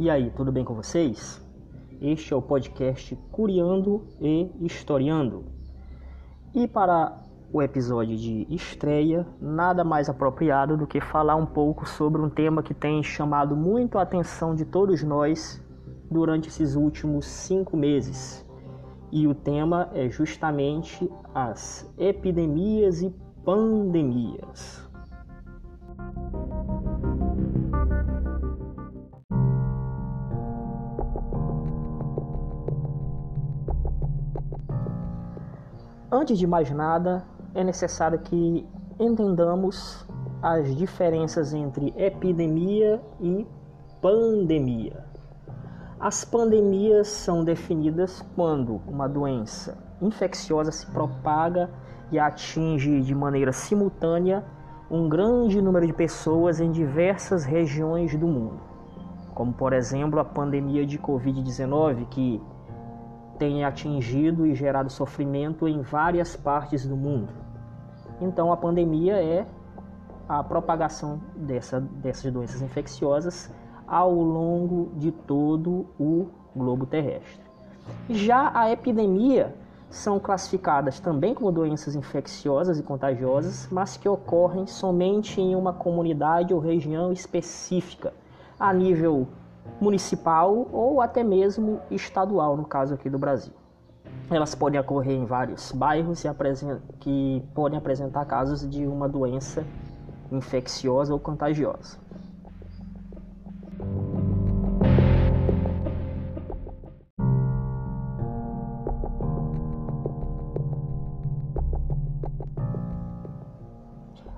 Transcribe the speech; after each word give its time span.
E 0.00 0.08
aí, 0.08 0.30
tudo 0.30 0.52
bem 0.52 0.64
com 0.64 0.76
vocês? 0.76 1.44
Este 2.00 2.32
é 2.32 2.36
o 2.36 2.40
podcast 2.40 3.16
Curiando 3.32 4.06
e 4.20 4.48
Historiando. 4.60 5.46
E 6.54 6.68
para 6.68 7.20
o 7.52 7.60
episódio 7.60 8.16
de 8.16 8.46
estreia, 8.48 9.26
nada 9.40 9.82
mais 9.82 10.08
apropriado 10.08 10.76
do 10.76 10.86
que 10.86 11.00
falar 11.00 11.34
um 11.34 11.44
pouco 11.44 11.84
sobre 11.84 12.22
um 12.22 12.30
tema 12.30 12.62
que 12.62 12.72
tem 12.72 13.02
chamado 13.02 13.56
muito 13.56 13.98
a 13.98 14.02
atenção 14.02 14.54
de 14.54 14.64
todos 14.64 15.02
nós 15.02 15.60
durante 16.08 16.48
esses 16.48 16.76
últimos 16.76 17.26
cinco 17.26 17.76
meses. 17.76 18.48
E 19.10 19.26
o 19.26 19.34
tema 19.34 19.90
é 19.92 20.08
justamente 20.08 21.10
as 21.34 21.92
epidemias 21.98 23.02
e 23.02 23.12
pandemias. 23.44 24.87
Antes 36.28 36.40
de 36.40 36.46
mais 36.46 36.70
nada, 36.70 37.24
é 37.54 37.64
necessário 37.64 38.18
que 38.18 38.68
entendamos 39.00 40.06
as 40.42 40.76
diferenças 40.76 41.54
entre 41.54 41.94
epidemia 41.96 43.00
e 43.18 43.46
pandemia. 44.02 45.06
As 45.98 46.26
pandemias 46.26 47.08
são 47.08 47.42
definidas 47.42 48.22
quando 48.36 48.78
uma 48.86 49.08
doença 49.08 49.78
infecciosa 50.02 50.70
se 50.70 50.84
propaga 50.88 51.70
e 52.12 52.18
atinge 52.18 53.00
de 53.00 53.14
maneira 53.14 53.50
simultânea 53.50 54.44
um 54.90 55.08
grande 55.08 55.62
número 55.62 55.86
de 55.86 55.94
pessoas 55.94 56.60
em 56.60 56.70
diversas 56.70 57.46
regiões 57.46 58.14
do 58.14 58.26
mundo, 58.26 58.60
como 59.34 59.54
por 59.54 59.72
exemplo 59.72 60.20
a 60.20 60.24
pandemia 60.26 60.84
de 60.84 60.98
Covid-19, 60.98 62.06
que 62.10 62.38
tem 63.38 63.64
atingido 63.64 64.46
e 64.46 64.54
gerado 64.54 64.90
sofrimento 64.90 65.68
em 65.68 65.80
várias 65.80 66.36
partes 66.36 66.86
do 66.86 66.96
mundo. 66.96 67.28
Então, 68.20 68.52
a 68.52 68.56
pandemia 68.56 69.16
é 69.22 69.46
a 70.28 70.42
propagação 70.42 71.20
dessa, 71.34 71.80
dessas 71.80 72.32
doenças 72.32 72.60
infecciosas 72.60 73.50
ao 73.86 74.12
longo 74.12 74.92
de 74.96 75.10
todo 75.10 75.86
o 75.98 76.28
globo 76.54 76.84
terrestre. 76.84 77.40
Já 78.10 78.50
a 78.54 78.70
epidemia 78.70 79.54
são 79.88 80.18
classificadas 80.18 81.00
também 81.00 81.34
como 81.34 81.50
doenças 81.50 81.94
infecciosas 81.94 82.78
e 82.78 82.82
contagiosas, 82.82 83.68
mas 83.70 83.96
que 83.96 84.08
ocorrem 84.08 84.66
somente 84.66 85.40
em 85.40 85.54
uma 85.54 85.72
comunidade 85.72 86.52
ou 86.52 86.60
região 86.60 87.10
específica, 87.10 88.12
a 88.60 88.72
nível 88.74 89.28
municipal 89.80 90.68
ou 90.72 91.00
até 91.00 91.22
mesmo 91.22 91.80
estadual, 91.90 92.56
no 92.56 92.64
caso 92.64 92.94
aqui 92.94 93.08
do 93.08 93.18
Brasil. 93.18 93.52
Elas 94.30 94.54
podem 94.54 94.78
ocorrer 94.78 95.16
em 95.16 95.24
vários 95.24 95.72
bairros 95.72 96.24
e 96.24 96.28
que 97.00 97.42
podem 97.54 97.78
apresentar 97.78 98.24
casos 98.26 98.68
de 98.68 98.86
uma 98.86 99.08
doença 99.08 99.64
infecciosa 100.30 101.12
ou 101.12 101.18
contagiosa. 101.18 101.98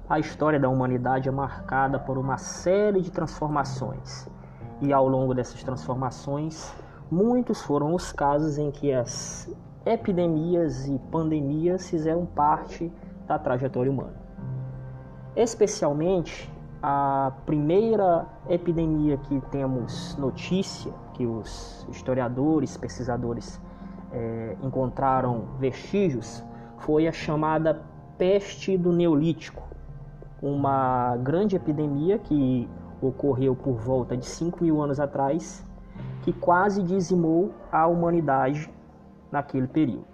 A 0.09 0.19
história 0.19 0.59
da 0.59 0.69
humanidade 0.69 1.29
é 1.29 1.33
marcada 1.33 1.99
por 1.99 2.19
uma 2.19 2.37
série 2.37 3.01
de 3.01 3.13
transformações 3.13 4.29
e 4.81 4.93
ao 4.93 5.07
longo 5.09 5.35
dessas 5.35 5.63
transformações, 5.63 6.75
muitos 7.11 7.61
foram 7.63 7.95
os 7.95 8.13
casos 8.13 8.59
em 8.59 8.71
que 8.71 8.93
as 8.93 9.51
epidemias 9.85 10.87
e 10.87 10.99
pandemias 11.11 11.89
fizeram 11.89 12.27
parte 12.27 12.93
da 13.27 13.39
trajetória 13.39 13.91
humana. 13.91 14.21
Especialmente 15.37 16.51
a 16.83 17.33
primeira 17.45 18.27
epidemia 18.49 19.17
que 19.19 19.41
temos 19.51 20.17
notícia, 20.17 20.93
que 21.15 21.27
os 21.27 21.87
historiadores, 21.91 22.77
pesquisadores 22.77 23.61
é, 24.13 24.57
encontraram 24.63 25.45
vestígios, 25.59 26.43
foi 26.79 27.07
a 27.07 27.13
chamada 27.13 27.83
peste 28.17 28.77
do 28.77 28.93
Neolítico, 28.93 29.63
uma 30.43 31.17
grande 31.19 31.57
epidemia 31.57 32.19
que 32.19 32.69
ocorreu 33.01 33.55
por 33.55 33.75
volta 33.75 34.17
de 34.17 34.27
5 34.27 34.63
mil 34.63 34.81
anos 34.81 35.01
atrás, 35.01 35.65
que 36.23 36.33
quase 36.33 36.83
dizimou 36.83 37.53
a 37.71 37.87
humanidade 37.87 38.71
naquele 39.31 39.67
período. 39.67 40.07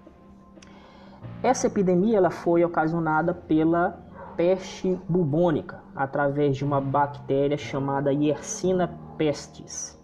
Essa 1.42 1.66
epidemia 1.66 2.16
ela 2.16 2.30
foi 2.30 2.64
ocasionada 2.64 3.34
pela 3.34 4.02
peste 4.36 5.00
bubônica, 5.08 5.80
através 5.94 6.56
de 6.56 6.64
uma 6.64 6.80
bactéria 6.80 7.56
chamada 7.56 8.12
Yersinia 8.12 8.91
pestis, 9.16 9.98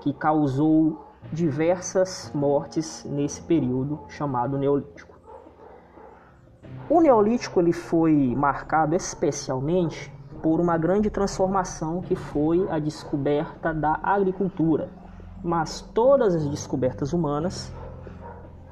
que 0.00 0.12
causou 0.12 1.04
diversas 1.32 2.30
mortes 2.34 3.04
nesse 3.04 3.42
período 3.42 4.00
chamado 4.08 4.56
Neolítico. 4.56 5.18
O 6.88 7.00
Neolítico 7.00 7.60
ele 7.60 7.72
foi 7.72 8.34
marcado 8.36 8.94
especialmente 8.94 10.12
por 10.42 10.60
uma 10.60 10.76
grande 10.76 11.10
transformação 11.10 12.00
que 12.00 12.14
foi 12.14 12.68
a 12.70 12.78
descoberta 12.78 13.72
da 13.72 13.98
agricultura. 14.02 14.88
Mas 15.42 15.80
todas 15.80 16.34
as 16.34 16.46
descobertas 16.46 17.12
humanas 17.12 17.72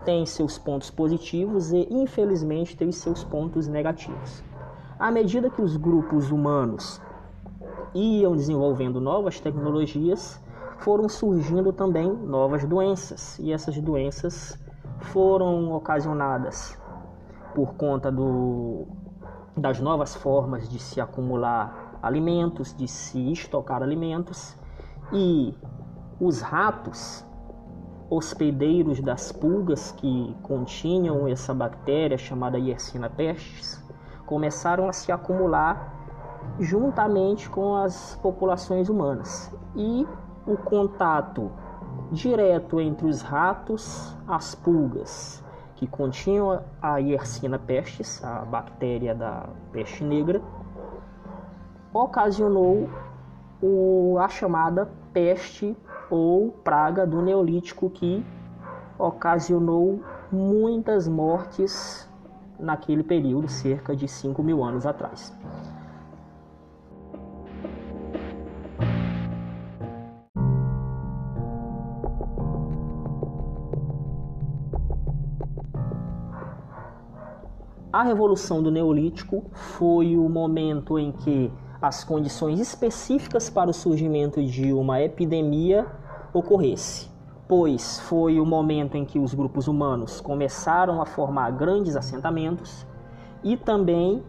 têm 0.05 0.25
seus 0.25 0.59
pontos 0.59 0.91
positivos 0.91 1.73
e, 1.73 1.87
infelizmente, 1.91 2.77
têm 2.77 2.93
seus 2.93 3.25
pontos 3.25 3.67
negativos. 3.67 4.43
À 4.99 5.11
medida 5.11 5.51
que 5.51 5.61
os 5.61 5.77
grupos 5.77 6.31
humanos 6.31 7.01
iam 7.95 8.35
desenvolvendo 8.35 9.01
novas 9.01 9.41
tecnologias, 9.41 10.41
foram 10.79 11.09
surgindo 11.09 11.73
também 11.73 12.13
novas 12.13 12.65
doenças, 12.65 13.39
e 13.39 13.53
essas 13.53 13.79
doenças 13.81 14.59
foram 15.01 15.73
ocasionadas 15.73 16.79
por 17.55 17.75
conta 17.75 18.13
do 18.13 18.87
das 19.57 19.81
novas 19.81 20.15
formas 20.15 20.69
de 20.69 20.79
se 20.79 21.01
acumular 21.01 21.99
alimentos, 22.03 22.75
de 22.75 22.87
se 22.87 23.33
estocar 23.33 23.83
alimentos 23.83 24.57
e 25.13 25.55
os 26.21 26.41
ratos, 26.41 27.25
hospedeiros 28.11 29.01
das 29.01 29.33
pulgas 29.33 29.93
que 29.93 30.37
continham 30.43 31.27
essa 31.27 31.55
bactéria 31.55 32.19
chamada 32.19 32.59
Yersinia 32.59 33.11
pestis, 33.11 33.83
começaram 34.27 34.89
a 34.89 34.93
se 34.93 35.11
acumular 35.11 35.95
juntamente 36.61 37.49
com 37.49 37.77
as 37.77 38.17
populações 38.23 38.89
humanas. 38.89 39.53
E 39.75 40.07
o 40.47 40.57
contato 40.57 41.51
direto 42.13 42.81
entre 42.81 43.07
os 43.07 43.23
ratos, 43.23 44.17
as 44.29 44.55
pulgas 44.55 45.45
que 45.77 45.87
continham 45.87 46.63
a 46.81 46.97
Yersinia 46.97 47.59
pestis, 47.59 48.23
a 48.25 48.41
bactéria 48.41 49.15
da 49.15 49.49
peste 49.73 50.03
negra, 50.03 50.43
ocasionou 51.93 52.89
o, 53.63 54.19
a 54.19 54.29
chamada 54.29 54.91
peste 55.13 55.77
ou 56.11 56.51
praga 56.51 57.07
do 57.07 57.23
Neolítico, 57.23 57.91
que 57.91 58.25
ocasionou 58.99 60.01
muitas 60.33 61.07
mortes 61.07 62.09
naquele 62.59 63.03
período, 63.03 63.49
cerca 63.49 63.95
de 63.95 64.09
5 64.09 64.43
mil 64.43 64.65
anos 64.65 64.87
atrás. 64.87 65.35
A 77.97 78.03
revolução 78.03 78.63
do 78.63 78.71
Neolítico 78.71 79.45
foi 79.53 80.19
o 80.19 80.29
momento 80.29 80.99
em 80.99 81.11
que 81.11 81.51
as 81.81 82.05
condições 82.05 82.61
específicas 82.61 83.49
para 83.49 83.71
o 83.71 83.73
surgimento 83.73 84.45
de 84.45 84.71
uma 84.71 85.01
epidemia 85.01 85.87
ocorresse, 86.31 87.11
pois 87.49 87.99
foi 88.01 88.39
o 88.39 88.45
momento 88.45 88.99
em 88.99 89.05
que 89.07 89.19
os 89.19 89.33
grupos 89.33 89.67
humanos 89.67 90.21
começaram 90.21 91.01
a 91.01 91.07
formar 91.07 91.53
grandes 91.53 91.97
assentamentos 91.97 92.87
e 93.43 93.57
também 93.57 94.23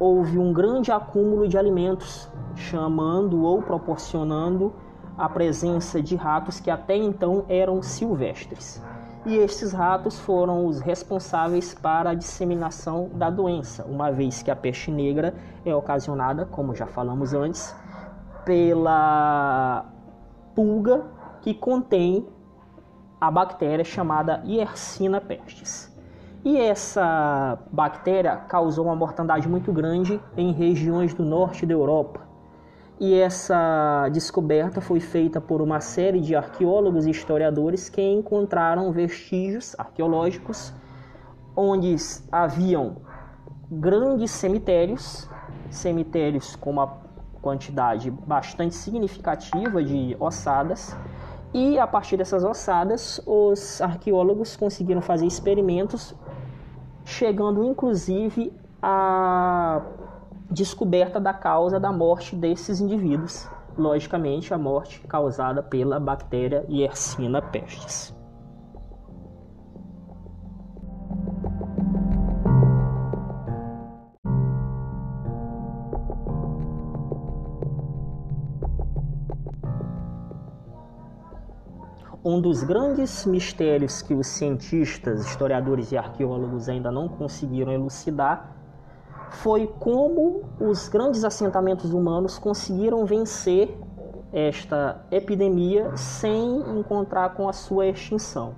houve 0.00 0.36
um 0.36 0.52
grande 0.52 0.90
acúmulo 0.90 1.46
de 1.46 1.56
alimentos, 1.56 2.28
chamando 2.56 3.44
ou 3.44 3.62
proporcionando 3.62 4.72
a 5.16 5.28
presença 5.28 6.02
de 6.02 6.16
ratos 6.16 6.58
que 6.58 6.68
até 6.68 6.96
então 6.96 7.44
eram 7.48 7.80
silvestres 7.80 8.82
e 9.28 9.36
estes 9.36 9.72
ratos 9.72 10.18
foram 10.18 10.66
os 10.66 10.80
responsáveis 10.80 11.74
para 11.74 12.10
a 12.10 12.14
disseminação 12.14 13.10
da 13.12 13.28
doença, 13.28 13.84
uma 13.84 14.10
vez 14.10 14.42
que 14.42 14.50
a 14.50 14.56
peste 14.56 14.90
negra 14.90 15.34
é 15.66 15.74
ocasionada, 15.74 16.46
como 16.46 16.74
já 16.74 16.86
falamos 16.86 17.34
antes, 17.34 17.76
pela, 18.46 19.84
pulga 20.54 21.04
que 21.42 21.52
contém 21.52 22.26
a 23.20 23.30
bactéria 23.30 23.84
chamada 23.84 24.42
Yersinia 24.46 25.20
pestis. 25.20 25.94
E 26.42 26.56
essa 26.56 27.58
bactéria 27.70 28.34
causou 28.48 28.86
uma 28.86 28.96
mortandade 28.96 29.46
muito 29.46 29.72
grande 29.72 30.18
em 30.36 30.52
regiões 30.52 31.12
do 31.12 31.22
norte 31.22 31.66
da 31.66 31.74
Europa. 31.74 32.27
E 33.00 33.14
essa 33.14 34.08
descoberta 34.12 34.80
foi 34.80 34.98
feita 34.98 35.40
por 35.40 35.62
uma 35.62 35.80
série 35.80 36.20
de 36.20 36.34
arqueólogos 36.34 37.06
e 37.06 37.10
historiadores 37.10 37.88
que 37.88 38.02
encontraram 38.02 38.90
vestígios 38.90 39.74
arqueológicos 39.78 40.72
onde 41.54 41.94
haviam 42.30 42.96
grandes 43.70 44.32
cemitérios, 44.32 45.28
cemitérios 45.70 46.56
com 46.56 46.70
uma 46.70 46.98
quantidade 47.40 48.10
bastante 48.10 48.74
significativa 48.74 49.82
de 49.82 50.16
ossadas, 50.18 50.96
e 51.54 51.78
a 51.78 51.86
partir 51.86 52.16
dessas 52.16 52.44
ossadas, 52.44 53.20
os 53.26 53.80
arqueólogos 53.80 54.56
conseguiram 54.56 55.00
fazer 55.00 55.26
experimentos, 55.26 56.14
chegando 57.04 57.64
inclusive 57.64 58.52
à 58.82 59.82
descoberta 60.50 61.20
da 61.20 61.32
causa 61.32 61.78
da 61.78 61.92
morte 61.92 62.34
desses 62.34 62.80
indivíduos. 62.80 63.48
Logicamente, 63.76 64.52
a 64.52 64.58
morte 64.58 65.00
causada 65.06 65.62
pela 65.62 66.00
bactéria 66.00 66.64
Yersinia 66.68 67.40
pestis. 67.42 68.16
Um 82.24 82.42
dos 82.42 82.62
grandes 82.62 83.24
mistérios 83.24 84.02
que 84.02 84.12
os 84.12 84.26
cientistas, 84.26 85.24
historiadores 85.24 85.92
e 85.92 85.96
arqueólogos 85.96 86.68
ainda 86.68 86.90
não 86.90 87.08
conseguiram 87.08 87.72
elucidar 87.72 88.57
foi 89.30 89.66
como 89.78 90.42
os 90.60 90.88
grandes 90.88 91.24
assentamentos 91.24 91.92
humanos 91.92 92.38
conseguiram 92.38 93.04
vencer 93.04 93.76
esta 94.32 95.04
epidemia 95.10 95.96
sem 95.96 96.58
encontrar 96.78 97.34
com 97.34 97.48
a 97.48 97.52
sua 97.52 97.86
extinção, 97.86 98.54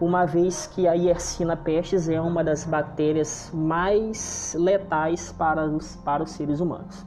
uma 0.00 0.26
vez 0.26 0.66
que 0.66 0.86
a 0.86 0.92
Yersinia 0.92 1.56
pestis 1.56 2.08
é 2.08 2.20
uma 2.20 2.44
das 2.44 2.64
bactérias 2.64 3.50
mais 3.52 4.54
letais 4.58 5.32
para 5.32 5.66
os, 5.66 5.96
para 5.96 6.22
os 6.22 6.30
seres 6.30 6.60
humanos. 6.60 7.04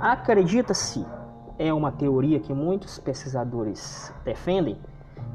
Acredita-se, 0.00 1.06
é 1.58 1.72
uma 1.72 1.92
teoria 1.92 2.40
que 2.40 2.52
muitos 2.52 2.98
pesquisadores 2.98 4.12
defendem, 4.24 4.78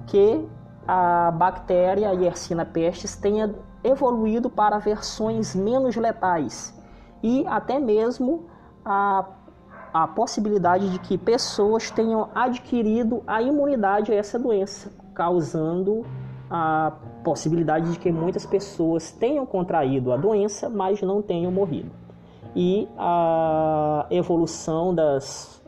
que 0.06 0.46
a 0.86 1.32
bactéria 1.32 2.10
Yersinia 2.10 2.66
pestis 2.66 3.16
tenha 3.16 3.56
evoluído 3.84 4.50
para 4.50 4.78
versões 4.78 5.56
menos 5.56 5.96
letais 5.96 6.81
e 7.24 7.46
até 7.48 7.80
mesmo 7.80 8.46
a, 8.84 9.26
a 9.94 10.08
possibilidade 10.08 10.90
de 10.90 11.00
que 11.00 11.18
pessoas 11.18 11.92
tenham 11.92 12.30
adquirido 12.34 13.24
a 13.28 13.42
imunidade 13.42 14.12
a 14.12 14.16
essa 14.16 14.40
doença, 14.40 14.92
causando 15.14 16.06
a 16.50 16.94
possibilidade 17.24 17.92
de 17.92 18.00
que 18.00 18.12
muitas 18.12 18.46
pessoas 18.46 19.12
tenham 19.12 19.46
contraído 19.46 20.12
a 20.12 20.18
doença, 20.18 20.70
mas 20.70 21.02
não 21.02 21.22
tenham 21.22 21.52
morrido. 21.52 21.92
E 22.56 22.90
a 22.98 24.06
evolução 24.10 24.94
das 24.94 25.62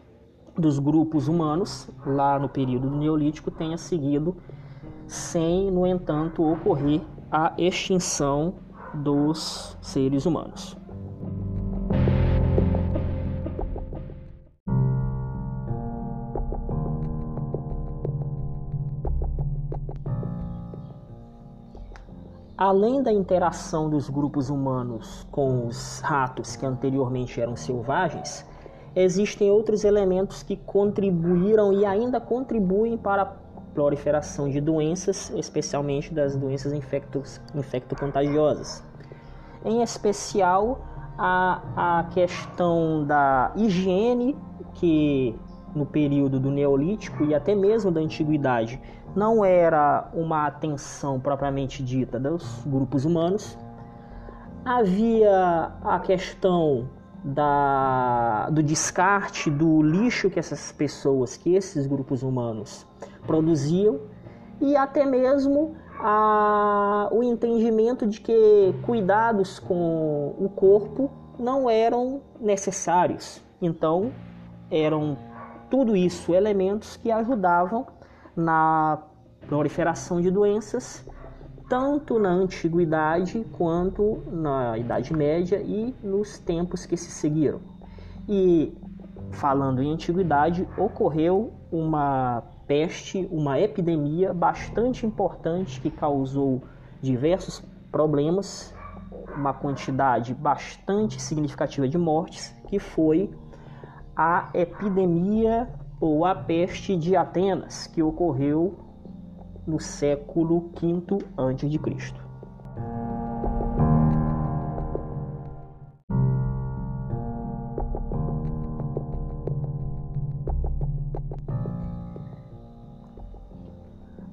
dos 0.56 0.78
grupos 0.78 1.28
humanos 1.28 1.90
lá 2.06 2.38
no 2.38 2.48
período 2.48 2.88
do 2.90 2.96
Neolítico 2.96 3.50
tenha 3.50 3.78
seguido 3.78 4.36
sem, 5.08 5.72
no 5.72 5.86
entanto, 5.86 6.44
ocorrer 6.44 7.02
a 7.32 7.54
extinção 7.58 8.54
dos 8.94 9.78
seres 9.82 10.26
humanos. 10.26 10.78
Além 22.64 23.04
da 23.04 23.12
interação 23.12 23.90
dos 23.90 24.10
grupos 24.10 24.50
humanos 24.50 25.28
com 25.30 25.68
os 25.68 26.00
ratos 26.00 26.56
que 26.56 26.66
anteriormente 26.66 27.42
eram 27.42 27.58
selvagens, 27.58 28.46
existem 28.96 29.52
outros 29.52 29.84
elementos 29.84 30.44
que 30.44 30.56
contribuíram 30.56 31.74
e 31.74 31.86
ainda 31.86 32.22
contribuem 32.22 32.98
para 32.98 33.24
a 33.24 33.26
proliferação 33.26 34.50
de 34.50 34.62
doenças, 34.62 35.30
especialmente 35.32 36.14
das 36.14 36.38
doenças 36.38 36.72
infectos, 36.72 37.42
infectocontagiosas. 37.54 38.82
Em 39.66 39.84
especial, 39.84 40.88
a, 41.18 42.00
a 42.00 42.04
questão 42.14 43.04
da 43.06 43.52
higiene, 43.58 44.38
que 44.76 45.38
no 45.76 45.86
período 45.86 46.40
do 46.40 46.50
Neolítico 46.50 47.26
e 47.26 47.36
até 47.36 47.56
mesmo 47.56 47.92
da 47.92 48.00
Antiguidade 48.00 48.80
não 49.16 49.46
era 49.46 50.10
uma 50.14 50.48
atenção 50.48 51.20
propriamente 51.20 51.84
dita 51.84 52.20
dos 52.20 52.64
grupos 52.66 53.06
humanos. 53.06 53.58
Havia 54.66 55.72
a 55.84 56.00
questão 56.00 56.90
da, 57.24 58.50
do 58.50 58.62
descarte 58.64 59.50
do 59.50 59.82
lixo 59.82 60.30
que 60.30 60.40
essas 60.40 60.72
pessoas, 60.72 61.38
que 61.38 61.56
esses 61.56 61.88
grupos 61.88 62.24
humanos 62.24 62.86
produziam 63.26 64.00
e 64.60 64.76
até 64.76 65.06
mesmo 65.06 65.76
a, 66.00 67.08
o 67.12 67.24
entendimento 67.24 68.06
de 68.08 68.20
que 68.20 68.74
cuidados 68.84 69.60
com 69.60 70.36
o 70.38 70.50
corpo 70.50 71.10
não 71.40 71.70
eram 71.70 72.22
necessários. 72.40 73.42
Então, 73.62 74.12
eram 74.70 75.18
tudo 75.70 75.96
isso 75.96 76.34
elementos 76.34 76.98
que 76.98 77.12
ajudavam 77.12 77.88
na 78.36 79.02
proliferação 79.48 80.22
de 80.22 80.32
doenças 80.32 81.06
tanto 81.70 82.20
na 82.20 82.30
antiguidade 82.30 83.46
quanto 83.58 84.22
na 84.32 84.78
Idade 84.78 85.12
Média 85.12 85.62
e 85.62 85.96
nos 86.04 86.38
tempos 86.38 86.86
que 86.86 86.96
se 86.96 87.10
seguiram. 87.10 87.62
E 88.28 88.78
falando 89.32 89.82
em 89.82 89.92
antiguidade, 89.92 90.68
ocorreu 90.78 91.54
uma 91.72 92.44
peste, 92.68 93.28
uma 93.32 93.60
epidemia 93.60 94.34
bastante 94.34 95.06
importante 95.06 95.82
que 95.82 95.90
causou 95.90 96.62
diversos 97.02 97.64
problemas, 97.92 98.74
uma 99.36 99.54
quantidade 99.54 100.34
bastante 100.34 101.20
significativa 101.20 101.88
de 101.88 101.98
mortes, 101.98 102.54
que 102.68 102.78
foi 102.78 103.32
a 104.16 104.50
epidemia 104.54 105.68
ou 106.00 106.26
a 106.26 106.36
peste 106.36 106.96
de 106.96 107.16
Atenas, 107.16 107.88
que 107.88 108.02
ocorreu 108.02 108.78
no 109.66 109.80
século 109.80 110.72
V 110.76 111.24
a.C. 111.38 112.14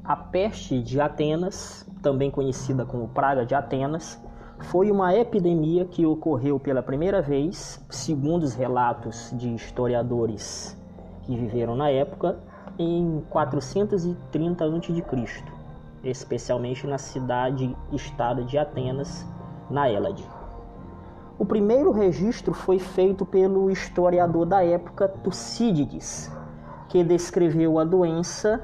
A 0.03 0.17
peste 0.17 0.83
de 0.83 1.01
Atenas, 1.01 1.89
também 2.03 2.33
conhecida 2.33 2.85
como 2.85 3.07
Praga 3.09 3.47
de 3.47 3.55
Atenas, 3.55 4.21
foi 4.59 4.91
uma 4.91 5.15
epidemia 5.15 5.85
que 5.85 6.05
ocorreu 6.05 6.59
pela 6.59 6.83
primeira 6.83 7.23
vez, 7.23 7.81
segundo 7.89 8.43
os 8.43 8.55
relatos 8.55 9.33
de 9.39 9.55
historiadores 9.55 10.80
que 11.23 11.37
viveram 11.37 11.77
na 11.77 11.91
época, 11.91 12.39
em 12.79 13.23
430 13.31 14.65
a.C., 14.65 15.45
especialmente 16.03 16.87
na 16.87 16.99
cidade-estado 16.99 18.45
de 18.45 18.57
Atenas, 18.57 19.27
na 19.71 19.89
Hélade. 19.89 20.27
O 21.39 21.45
primeiro 21.45 21.91
registro 21.91 22.53
foi 22.53 22.79
feito 22.79 23.25
pelo 23.25 23.71
historiador 23.71 24.45
da 24.45 24.65
época 24.65 25.09
Tucídides, 25.09 26.31
que 26.89 27.03
descreveu 27.03 27.79
a 27.79 27.85
doença 27.85 28.63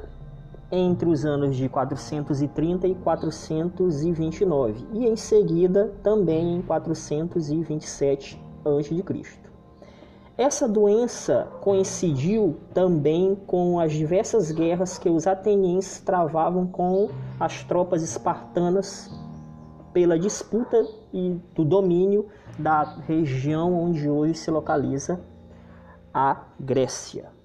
entre 0.71 1.09
os 1.09 1.25
anos 1.25 1.57
de 1.57 1.69
430 1.69 2.89
e 2.89 2.95
429, 2.97 4.87
e 4.93 5.07
em 5.07 5.17
seguida 5.17 5.93
também 6.03 6.57
em 6.57 6.63
427 6.63 8.43
a.C. 8.65 9.56
Essa 10.38 10.69
doença 10.69 11.49
coincidiu 11.62 12.61
também 12.75 13.35
com 13.47 13.81
as 13.81 13.93
diversas 13.93 14.52
guerras 14.52 14.99
que 14.99 15.09
os 15.09 15.26
atenienses 15.26 16.00
travavam 16.00 16.66
com 16.66 17.09
as 17.40 17.64
tropas 17.64 18.02
espartanas 18.02 19.11
pela 19.95 20.19
disputa 20.19 20.87
e 21.11 21.40
do 21.55 21.64
domínio 21.64 22.26
da 22.59 22.83
região 23.07 23.73
onde 23.73 24.11
hoje 24.11 24.35
se 24.35 24.50
localiza 24.50 25.19
a 26.12 26.45
Grécia. 26.61 27.36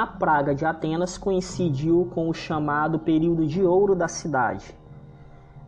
A 0.00 0.06
praga 0.06 0.54
de 0.54 0.64
Atenas 0.64 1.18
coincidiu 1.18 2.10
com 2.14 2.30
o 2.30 2.32
chamado 2.32 2.98
período 2.98 3.46
de 3.46 3.62
ouro 3.62 3.94
da 3.94 4.08
cidade, 4.08 4.74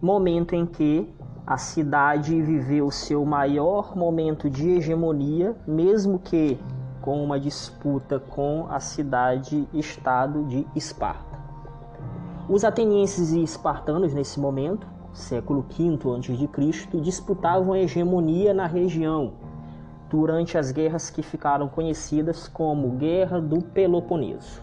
momento 0.01 0.55
em 0.55 0.65
que 0.65 1.07
a 1.47 1.59
cidade 1.59 2.41
viveu 2.41 2.91
seu 2.91 3.27
maior 3.27 3.95
momento 3.95 4.49
de 4.49 4.71
hegemonia, 4.71 5.55
mesmo 5.67 6.19
que 6.19 6.59
com 7.03 7.23
uma 7.23 7.39
disputa 7.39 8.19
com 8.19 8.67
a 8.71 8.81
cidade-estado 8.81 10.45
de 10.45 10.67
Esparta. 10.75 11.39
Os 12.49 12.65
atenienses 12.65 13.33
e 13.33 13.43
espartanos, 13.43 14.15
nesse 14.15 14.41
momento, 14.41 14.87
século 15.13 15.63
V 15.69 15.99
a.C., 16.09 17.01
disputavam 17.03 17.75
a 17.75 17.81
hegemonia 17.81 18.55
na 18.55 18.67
região 18.67 19.35
durante 20.13 20.59
as 20.59 20.71
guerras 20.71 21.09
que 21.09 21.23
ficaram 21.23 21.67
conhecidas 21.69 22.47
como 22.47 22.91
Guerra 22.91 23.41
do 23.41 23.63
Peloponeso. 23.63 24.63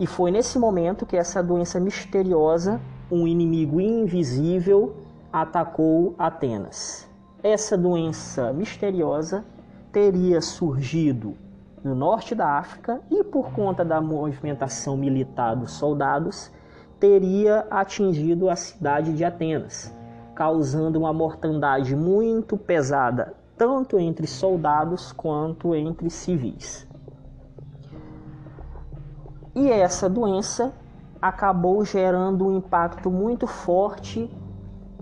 E 0.00 0.06
foi 0.06 0.32
nesse 0.32 0.58
momento 0.58 1.06
que 1.06 1.16
essa 1.16 1.40
doença 1.40 1.78
misteriosa, 1.78 2.80
um 3.08 3.24
inimigo 3.24 3.80
invisível, 3.80 4.96
atacou 5.32 6.16
Atenas. 6.18 7.08
Essa 7.40 7.78
doença 7.78 8.52
misteriosa 8.52 9.44
teria 9.92 10.40
surgido 10.40 11.34
no 11.84 11.94
norte 11.94 12.34
da 12.34 12.58
África 12.58 13.00
e, 13.08 13.22
por 13.22 13.52
conta 13.52 13.84
da 13.84 14.00
movimentação 14.00 14.96
militar 14.96 15.54
dos 15.54 15.70
soldados, 15.70 16.50
teria 16.98 17.64
atingido 17.70 18.50
a 18.50 18.56
cidade 18.56 19.12
de 19.12 19.24
Atenas, 19.24 19.94
causando 20.34 20.98
uma 20.98 21.12
mortandade 21.12 21.94
muito 21.94 22.56
pesada, 22.56 23.37
tanto 23.58 23.98
entre 23.98 24.26
soldados 24.26 25.12
quanto 25.12 25.74
entre 25.74 26.08
civis. 26.08 26.88
E 29.54 29.68
essa 29.68 30.08
doença 30.08 30.72
acabou 31.20 31.84
gerando 31.84 32.46
um 32.46 32.56
impacto 32.56 33.10
muito 33.10 33.48
forte, 33.48 34.30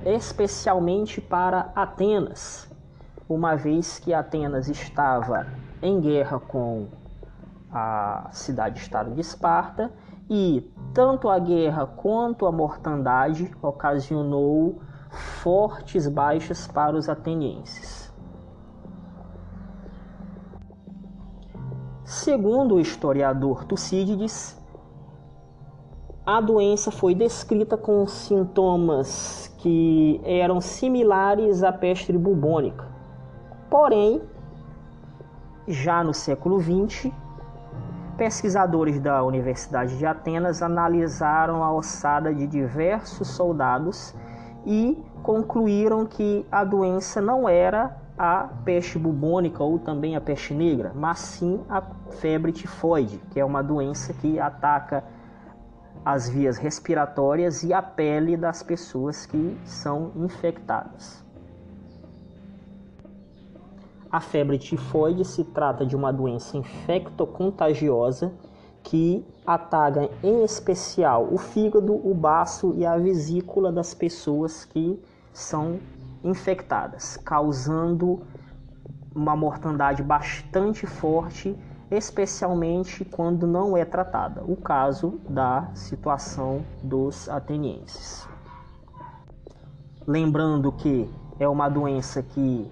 especialmente 0.05 1.21
para 1.21 1.71
Atenas, 1.77 2.67
uma 3.29 3.55
vez 3.55 3.99
que 3.99 4.15
Atenas 4.15 4.69
estava 4.69 5.47
em 5.83 6.01
guerra 6.01 6.41
com 6.41 6.87
a 7.71 8.29
cidade-estado 8.33 9.13
de 9.13 9.21
Esparta 9.21 9.93
e 10.31 10.73
tanto 10.95 11.29
a 11.29 11.39
guerra 11.39 11.87
quanto 11.87 12.47
a 12.47 12.53
mortandade 12.53 13.53
ocasionou 13.61 14.81
fortes 15.11 16.09
baixas 16.09 16.67
para 16.67 16.97
os 16.97 17.11
atenienses. 17.11 18.06
Segundo 22.07 22.77
o 22.77 22.81
historiador 22.81 23.65
Tucídides, 23.65 24.57
a 26.25 26.41
doença 26.41 26.93
foi 26.93 27.17
descrita 27.17 27.77
com 27.77 28.07
sintomas 28.07 29.53
que 29.59 30.21
eram 30.25 30.61
similares 30.61 31.65
à 31.65 31.73
peste 31.73 32.13
bubônica. 32.13 32.87
Porém, 33.69 34.23
já 35.67 36.05
no 36.05 36.15
século 36.15 36.61
XX, 36.61 37.11
pesquisadores 38.17 39.01
da 39.01 39.25
Universidade 39.25 39.99
de 39.99 40.07
Atenas 40.07 40.63
analisaram 40.63 41.65
a 41.65 41.73
ossada 41.73 42.33
de 42.33 42.47
diversos 42.47 43.27
soldados 43.27 44.15
e 44.65 44.97
concluíram 45.25 46.07
que 46.07 46.47
a 46.53 46.63
doença 46.63 47.21
não 47.21 47.49
era 47.49 48.06
a 48.19 48.49
peste 48.65 48.99
bubônica 48.99 49.63
ou 49.63 49.79
também 49.79 50.17
a 50.17 50.21
peste 50.21 50.55
negra, 50.55 50.93
mas 50.95 51.19
sim 51.19 51.61
a 51.69 51.83
febre 52.13 52.53
tifoide, 52.53 53.19
que 53.31 53.39
é 53.39 53.45
uma 53.45 53.63
doença 53.63 54.13
que 54.15 54.41
ataca 54.41 55.05
as 56.05 56.29
vias 56.29 56.57
respiratórias 56.57 57.63
e 57.63 57.73
a 57.73 57.83
pele 57.83 58.37
das 58.37 58.63
pessoas 58.63 59.27
que 59.27 59.59
são 59.65 60.13
infectadas. 60.17 61.25
A 64.11 64.21
febre 64.21 64.57
tifoide 64.57 65.25
se 65.25 65.45
trata 65.45 65.85
de 65.85 65.97
uma 65.97 66.13
doença 66.13 66.57
infectocontagiosa 66.57 68.33
que 68.83 69.27
ataca 69.45 70.09
em 70.23 70.45
especial 70.45 71.29
o 71.31 71.37
fígado, 71.37 71.93
o 71.93 72.15
baço 72.15 72.73
e 72.77 72.87
a 72.87 72.97
vesícula 72.97 73.73
das 73.73 73.93
pessoas 73.93 74.65
que 74.65 75.03
são 75.33 75.73
infectadas, 75.73 75.96
causando 77.25 78.23
uma 79.15 79.37
mortandade 79.37 80.03
bastante 80.03 80.87
forte, 80.87 81.57
especialmente 81.91 83.05
quando 83.05 83.47
não 83.47 83.77
é 83.77 83.85
tratada. 83.85 84.43
O 84.45 84.57
caso 84.57 85.21
da 85.29 85.69
situação 85.75 86.65
dos 86.83 87.29
atenienses. 87.29 88.29
Lembrando 90.07 90.71
que 90.73 91.09
é 91.39 91.49
uma 91.49 91.69
doença 91.69 92.23
que 92.23 92.71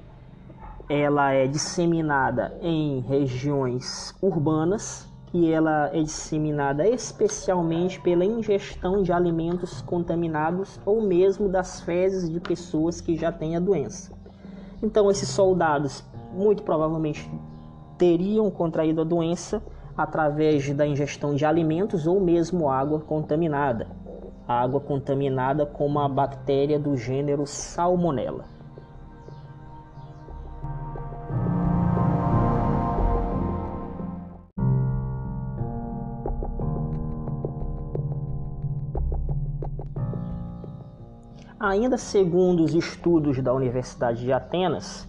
ela 0.88 1.32
é 1.32 1.46
disseminada 1.46 2.56
em 2.60 3.00
regiões 3.00 4.14
urbanas 4.20 5.08
e 5.34 5.50
ela 5.50 5.90
é 5.92 6.00
disseminada 6.00 6.86
especialmente 6.86 8.00
pela 8.00 8.24
ingestão 8.24 9.02
de 9.02 9.12
alimentos 9.12 9.82
contaminados 9.82 10.78
ou 10.86 11.02
mesmo 11.02 11.48
das 11.48 11.80
fezes 11.80 12.30
de 12.30 12.38
pessoas 12.38 13.00
que 13.00 13.16
já 13.16 13.32
têm 13.32 13.56
a 13.56 13.60
doença. 13.60 14.12
Então 14.80 15.10
esses 15.10 15.28
soldados 15.28 16.04
muito 16.32 16.62
provavelmente 16.62 17.28
teriam 17.98 18.48
contraído 18.48 19.00
a 19.00 19.04
doença 19.04 19.60
através 19.96 20.72
da 20.72 20.86
ingestão 20.86 21.34
de 21.34 21.44
alimentos 21.44 22.06
ou 22.06 22.20
mesmo 22.20 22.68
água 22.68 23.00
contaminada. 23.00 23.88
água 24.46 24.78
contaminada 24.78 25.66
com 25.66 25.84
uma 25.84 26.08
bactéria 26.08 26.78
do 26.78 26.96
gênero 26.96 27.44
Salmonella. 27.44 28.53
Ainda 41.66 41.96
segundo 41.96 42.62
os 42.62 42.74
estudos 42.74 43.42
da 43.42 43.50
Universidade 43.54 44.22
de 44.22 44.30
Atenas, 44.30 45.08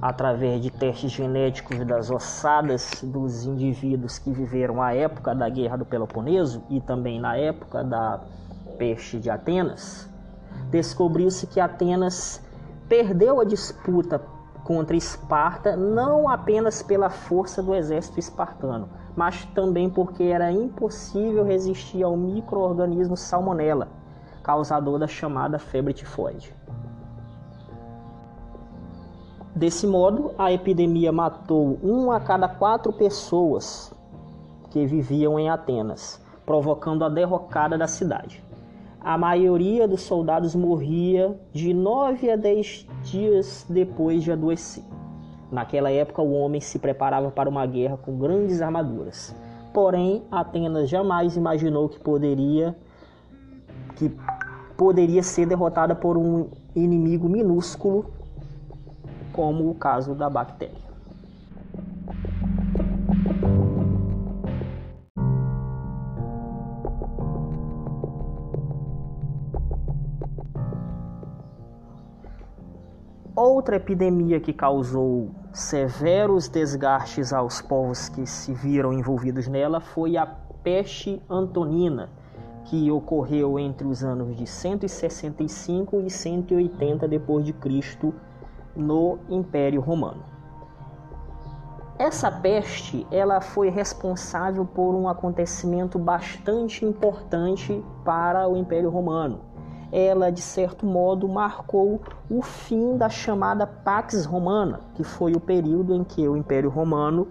através 0.00 0.62
de 0.62 0.70
testes 0.70 1.10
genéticos 1.10 1.84
das 1.84 2.10
ossadas 2.10 3.02
dos 3.04 3.44
indivíduos 3.44 4.18
que 4.18 4.32
viveram 4.32 4.80
a 4.80 4.94
época 4.94 5.34
da 5.34 5.46
Guerra 5.46 5.76
do 5.76 5.84
Peloponeso 5.84 6.62
e 6.70 6.80
também 6.80 7.20
na 7.20 7.36
época 7.36 7.84
da 7.84 8.18
peste 8.78 9.18
de 9.18 9.28
Atenas, 9.28 10.08
descobriu-se 10.70 11.46
que 11.46 11.60
Atenas 11.60 12.42
perdeu 12.88 13.38
a 13.38 13.44
disputa 13.44 14.22
contra 14.64 14.96
Esparta 14.96 15.76
não 15.76 16.30
apenas 16.30 16.82
pela 16.82 17.10
força 17.10 17.62
do 17.62 17.74
exército 17.74 18.18
espartano, 18.18 18.88
mas 19.14 19.44
também 19.54 19.90
porque 19.90 20.22
era 20.24 20.50
impossível 20.50 21.44
resistir 21.44 22.02
ao 22.02 22.16
microorganismo 22.16 23.18
Salmonella 23.18 23.99
causador 24.42 24.98
da 24.98 25.06
chamada 25.06 25.58
febre 25.58 25.92
tifoide. 25.92 26.54
Desse 29.54 29.86
modo, 29.86 30.32
a 30.38 30.52
epidemia 30.52 31.12
matou 31.12 31.78
um 31.82 32.10
a 32.10 32.20
cada 32.20 32.48
quatro 32.48 32.92
pessoas 32.92 33.92
que 34.70 34.86
viviam 34.86 35.38
em 35.38 35.50
Atenas, 35.50 36.24
provocando 36.46 37.04
a 37.04 37.08
derrocada 37.08 37.76
da 37.76 37.86
cidade. 37.86 38.42
A 39.00 39.18
maioria 39.18 39.88
dos 39.88 40.02
soldados 40.02 40.54
morria 40.54 41.38
de 41.52 41.74
nove 41.74 42.30
a 42.30 42.36
dez 42.36 42.86
dias 43.02 43.66
depois 43.68 44.22
de 44.22 44.30
adoecer. 44.30 44.84
Naquela 45.50 45.90
época, 45.90 46.22
o 46.22 46.32
homem 46.32 46.60
se 46.60 46.78
preparava 46.78 47.30
para 47.30 47.48
uma 47.48 47.66
guerra 47.66 47.96
com 47.96 48.16
grandes 48.16 48.62
armaduras. 48.62 49.34
Porém, 49.74 50.22
Atenas 50.30 50.88
jamais 50.88 51.36
imaginou 51.36 51.88
que 51.88 51.98
poderia 51.98 52.76
que 53.96 54.14
poderia 54.76 55.22
ser 55.22 55.46
derrotada 55.46 55.94
por 55.94 56.16
um 56.16 56.48
inimigo 56.74 57.28
minúsculo, 57.28 58.06
como 59.32 59.70
o 59.70 59.74
caso 59.74 60.14
da 60.14 60.28
bactéria. 60.28 60.90
Outra 73.36 73.76
epidemia 73.76 74.38
que 74.38 74.52
causou 74.52 75.30
severos 75.52 76.48
desgastes 76.48 77.32
aos 77.32 77.62
povos 77.62 78.08
que 78.08 78.26
se 78.26 78.52
viram 78.52 78.92
envolvidos 78.92 79.48
nela 79.48 79.80
foi 79.80 80.16
a 80.16 80.26
peste 80.26 81.22
antonina, 81.28 82.10
que 82.70 82.88
ocorreu 82.88 83.58
entre 83.58 83.84
os 83.84 84.04
anos 84.04 84.36
de 84.36 84.46
165 84.46 86.02
e 86.02 86.08
180 86.08 87.08
depois 87.08 87.44
de 87.44 87.52
Cristo 87.52 88.14
no 88.76 89.18
Império 89.28 89.80
Romano. 89.80 90.22
Essa 91.98 92.30
peste, 92.30 93.04
ela 93.10 93.40
foi 93.40 93.70
responsável 93.70 94.64
por 94.64 94.94
um 94.94 95.08
acontecimento 95.08 95.98
bastante 95.98 96.84
importante 96.84 97.84
para 98.04 98.48
o 98.48 98.56
Império 98.56 98.88
Romano. 98.88 99.40
Ela, 99.90 100.30
de 100.30 100.40
certo 100.40 100.86
modo, 100.86 101.28
marcou 101.28 102.00
o 102.30 102.40
fim 102.40 102.96
da 102.96 103.08
chamada 103.08 103.66
Pax 103.66 104.24
Romana, 104.24 104.78
que 104.94 105.02
foi 105.02 105.32
o 105.32 105.40
período 105.40 105.92
em 105.92 106.04
que 106.04 106.26
o 106.28 106.36
Império 106.36 106.70
Romano 106.70 107.26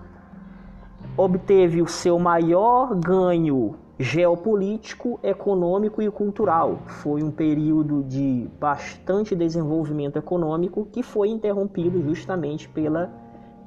obteve 1.15 1.81
o 1.81 1.87
seu 1.87 2.19
maior 2.19 2.93
ganho 2.93 3.75
geopolítico, 3.99 5.19
econômico 5.21 6.01
e 6.01 6.09
cultural. 6.09 6.79
Foi 6.87 7.21
um 7.21 7.29
período 7.29 8.01
de 8.03 8.47
bastante 8.57 9.35
desenvolvimento 9.35 10.17
econômico 10.17 10.87
que 10.89 11.03
foi 11.03 11.27
interrompido 11.27 12.01
justamente 12.01 12.69
pela 12.69 13.11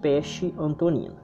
peste 0.01 0.53
antonina. 0.59 1.22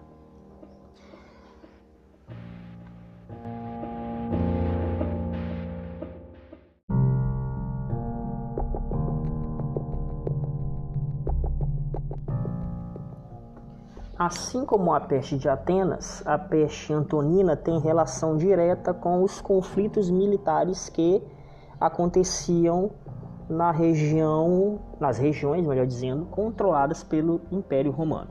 Assim 14.19 14.65
como 14.65 14.93
a 14.93 14.99
peste 14.99 15.39
de 15.39 15.49
Atenas, 15.49 16.27
a 16.27 16.37
peste 16.37 16.93
antonina 16.93 17.57
tem 17.57 17.79
relação 17.79 18.37
direta 18.37 18.93
com 18.93 19.23
os 19.23 19.41
conflitos 19.41 20.11
militares 20.11 20.89
que 20.89 21.23
aconteciam 21.81 22.91
na 23.49 23.71
região, 23.71 24.81
nas 24.99 25.19
regiões, 25.19 25.65
melhor 25.65 25.87
dizendo, 25.87 26.27
controladas 26.27 27.05
pelo 27.05 27.41
Império 27.53 27.93
Romano. 27.93 28.29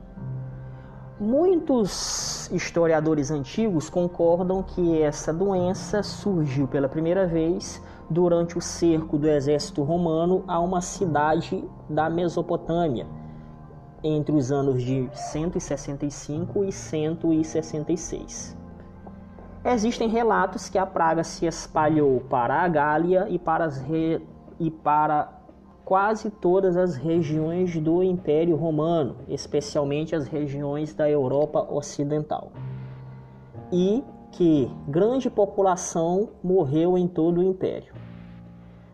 Muitos 1.18 2.50
historiadores 2.52 3.30
antigos 3.30 3.88
concordam 3.88 4.62
que 4.62 5.00
essa 5.00 5.32
doença 5.32 6.02
surgiu 6.02 6.68
pela 6.68 6.86
primeira 6.88 7.26
vez 7.26 7.82
durante 8.10 8.58
o 8.58 8.60
cerco 8.60 9.16
do 9.16 9.26
exército 9.26 9.82
romano 9.82 10.44
a 10.46 10.60
uma 10.60 10.82
cidade 10.82 11.64
da 11.88 12.10
Mesopotâmia, 12.10 13.06
entre 14.02 14.34
os 14.34 14.52
anos 14.52 14.82
de 14.82 15.08
165 15.12 16.64
e 16.64 16.72
166. 16.72 18.56
Existem 19.64 20.08
relatos 20.08 20.68
que 20.68 20.78
a 20.78 20.86
praga 20.86 21.24
se 21.24 21.44
espalhou 21.44 22.20
para 22.20 22.62
a 22.62 22.68
Gália 22.68 23.26
e 23.28 23.38
para, 23.38 23.68
re... 23.68 24.20
e 24.58 24.70
para 24.70 25.38
quase 25.84 26.30
todas 26.30 26.76
as 26.76 26.96
regiões 26.96 27.76
do 27.76 28.02
Império 28.02 28.56
Romano, 28.56 29.16
especialmente 29.28 30.14
as 30.14 30.28
regiões 30.28 30.94
da 30.94 31.10
Europa 31.10 31.66
Ocidental. 31.70 32.52
E 33.72 34.04
que 34.30 34.70
grande 34.86 35.28
população 35.28 36.30
morreu 36.42 36.96
em 36.96 37.08
todo 37.08 37.38
o 37.38 37.42
Império. 37.42 37.92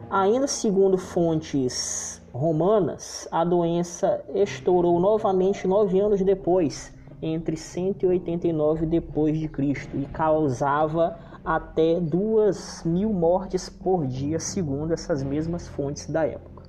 Ainda 0.08 0.46
segundo 0.46 0.96
fontes 0.96 2.23
romanas, 2.34 3.28
a 3.30 3.44
doença 3.44 4.20
estourou 4.34 4.98
novamente 4.98 5.68
nove 5.68 6.00
anos 6.00 6.20
depois, 6.20 6.92
entre 7.22 7.56
189 7.56 8.86
depois 8.86 9.38
de 9.38 9.46
Cristo, 9.46 9.96
e 9.96 10.04
causava 10.06 11.16
até 11.44 12.00
duas 12.00 12.82
mil 12.84 13.12
mortes 13.12 13.68
por 13.68 14.04
dia, 14.04 14.40
segundo 14.40 14.92
essas 14.92 15.22
mesmas 15.22 15.68
fontes 15.68 16.10
da 16.10 16.26
época. 16.26 16.64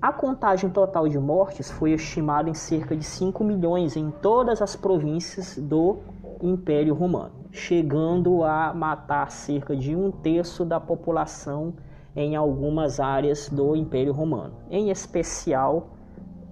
A 0.00 0.12
contagem 0.12 0.70
total 0.70 1.06
de 1.08 1.18
mortes 1.18 1.70
foi 1.70 1.92
estimada 1.92 2.48
em 2.48 2.54
cerca 2.54 2.96
de 2.96 3.04
5 3.04 3.44
milhões 3.44 3.96
em 3.96 4.10
todas 4.10 4.62
as 4.62 4.74
províncias 4.74 5.58
do 5.58 5.98
Império 6.40 6.94
Romano, 6.94 7.34
chegando 7.52 8.42
a 8.44 8.72
matar 8.72 9.30
cerca 9.30 9.76
de 9.76 9.94
um 9.94 10.10
terço 10.10 10.64
da 10.64 10.80
população 10.80 11.74
em 12.18 12.34
algumas 12.34 12.98
áreas 12.98 13.48
do 13.48 13.76
Império 13.76 14.12
Romano, 14.12 14.54
em 14.68 14.90
especial 14.90 15.90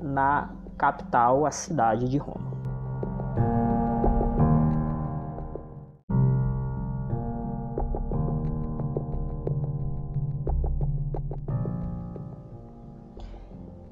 na 0.00 0.54
capital, 0.78 1.44
a 1.44 1.50
cidade 1.50 2.08
de 2.08 2.18
Roma. 2.18 2.54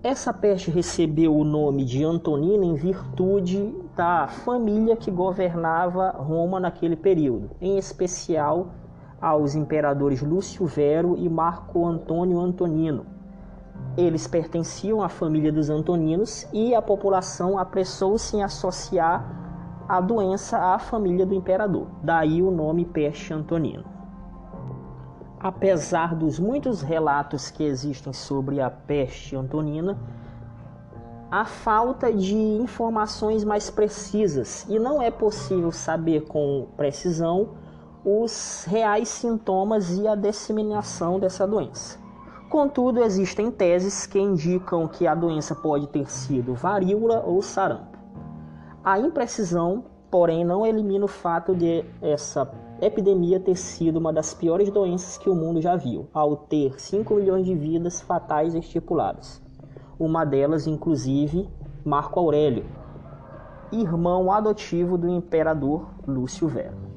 Essa 0.01 0.33
peste 0.33 0.71
recebeu 0.71 1.35
o 1.35 1.43
nome 1.43 1.85
de 1.85 2.05
Antonina 2.05 2.65
em 2.65 2.75
virtude 2.75 3.75
da 3.97 4.29
família 4.29 4.95
que 4.95 5.11
governava 5.11 6.11
Roma 6.11 6.61
naquele 6.61 6.95
período, 6.95 7.51
em 7.61 7.79
especial 7.79 8.69
aos 9.25 9.55
imperadores 9.55 10.21
Lúcio 10.21 10.67
Vero 10.67 11.17
e 11.17 11.31
Marco 11.31 11.87
Antônio 11.87 12.39
Antonino. 12.39 13.07
Eles 13.97 14.27
pertenciam 14.27 15.03
à 15.03 15.09
família 15.09 15.51
dos 15.51 15.71
Antoninos 15.71 16.47
e 16.53 16.75
a 16.75 16.83
população 16.83 17.59
apressou-se 17.59 18.37
em 18.37 18.43
associar 18.43 19.25
a 19.89 19.99
doença 19.99 20.59
à 20.59 20.79
família 20.79 21.25
do 21.25 21.33
imperador, 21.33 21.87
daí 22.03 22.43
o 22.43 22.51
nome 22.51 22.85
peste 22.85 23.33
antonina. 23.33 23.83
Apesar 25.41 26.15
dos 26.15 26.39
muitos 26.39 26.83
relatos 26.83 27.51
que 27.51 27.65
existem 27.65 28.13
sobre 28.13 28.61
a 28.61 28.69
peste 28.69 29.35
antonina, 29.37 29.97
há 31.31 31.47
falta 31.47 32.13
de 32.13 32.37
informações 32.37 33.43
mais 33.43 33.71
precisas 33.71 34.67
e 34.69 34.79
não 34.79 35.01
é 35.01 35.11
possível 35.11 35.73
saber 35.73 36.27
com 36.27 36.67
precisão 36.77 37.64
os 38.05 38.65
reais 38.69 39.09
sintomas 39.09 39.97
e 39.97 40.07
a 40.07 40.15
disseminação 40.15 41.19
dessa 41.19 41.47
doença. 41.47 41.99
Contudo, 42.51 43.03
existem 43.03 43.51
teses 43.51 44.07
que 44.07 44.19
indicam 44.19 44.87
que 44.87 45.07
a 45.07 45.15
doença 45.15 45.55
pode 45.55 45.89
ter 45.89 46.11
sido 46.11 46.55
varíola 46.55 47.25
ou 47.27 47.41
sarampo. 47.41 47.99
A 48.85 48.99
imprecisão, 48.99 49.85
porém, 50.11 50.45
não 50.45 50.67
elimina 50.67 51.07
o 51.07 51.09
fato 51.09 51.55
de 51.55 51.85
essa 52.03 52.49
epidemia 52.81 53.41
ter 53.41 53.57
sido 53.57 53.97
uma 53.97 54.13
das 54.13 54.35
piores 54.35 54.71
doenças 54.71 55.17
que 55.17 55.31
o 55.31 55.35
mundo 55.35 55.61
já 55.61 55.75
viu, 55.75 56.07
ao 56.13 56.37
ter 56.37 56.79
5 56.79 57.15
milhões 57.15 57.47
de 57.47 57.55
vidas 57.55 58.03
fatais 58.03 58.55
estipuladas. 58.55 59.43
Uma 59.99 60.25
delas, 60.25 60.67
inclusive, 60.67 61.49
Marco 61.85 62.21
Aurélio, 62.21 62.67
irmão 63.73 64.31
adotivo 64.31 64.99
do 64.99 65.09
imperador 65.09 65.89
Lúcio 66.07 66.47
Vero. 66.47 66.94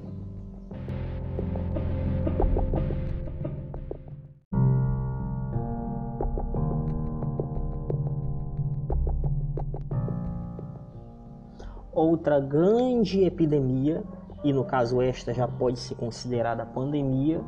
Outra 11.97 12.39
grande 12.39 13.23
epidemia 13.23 14.03
e 14.43 14.53
no 14.53 14.63
caso 14.63 15.01
esta 15.01 15.33
já 15.33 15.47
pode 15.47 15.79
ser 15.79 15.95
considerada 15.95 16.63
pandemia, 16.63 17.41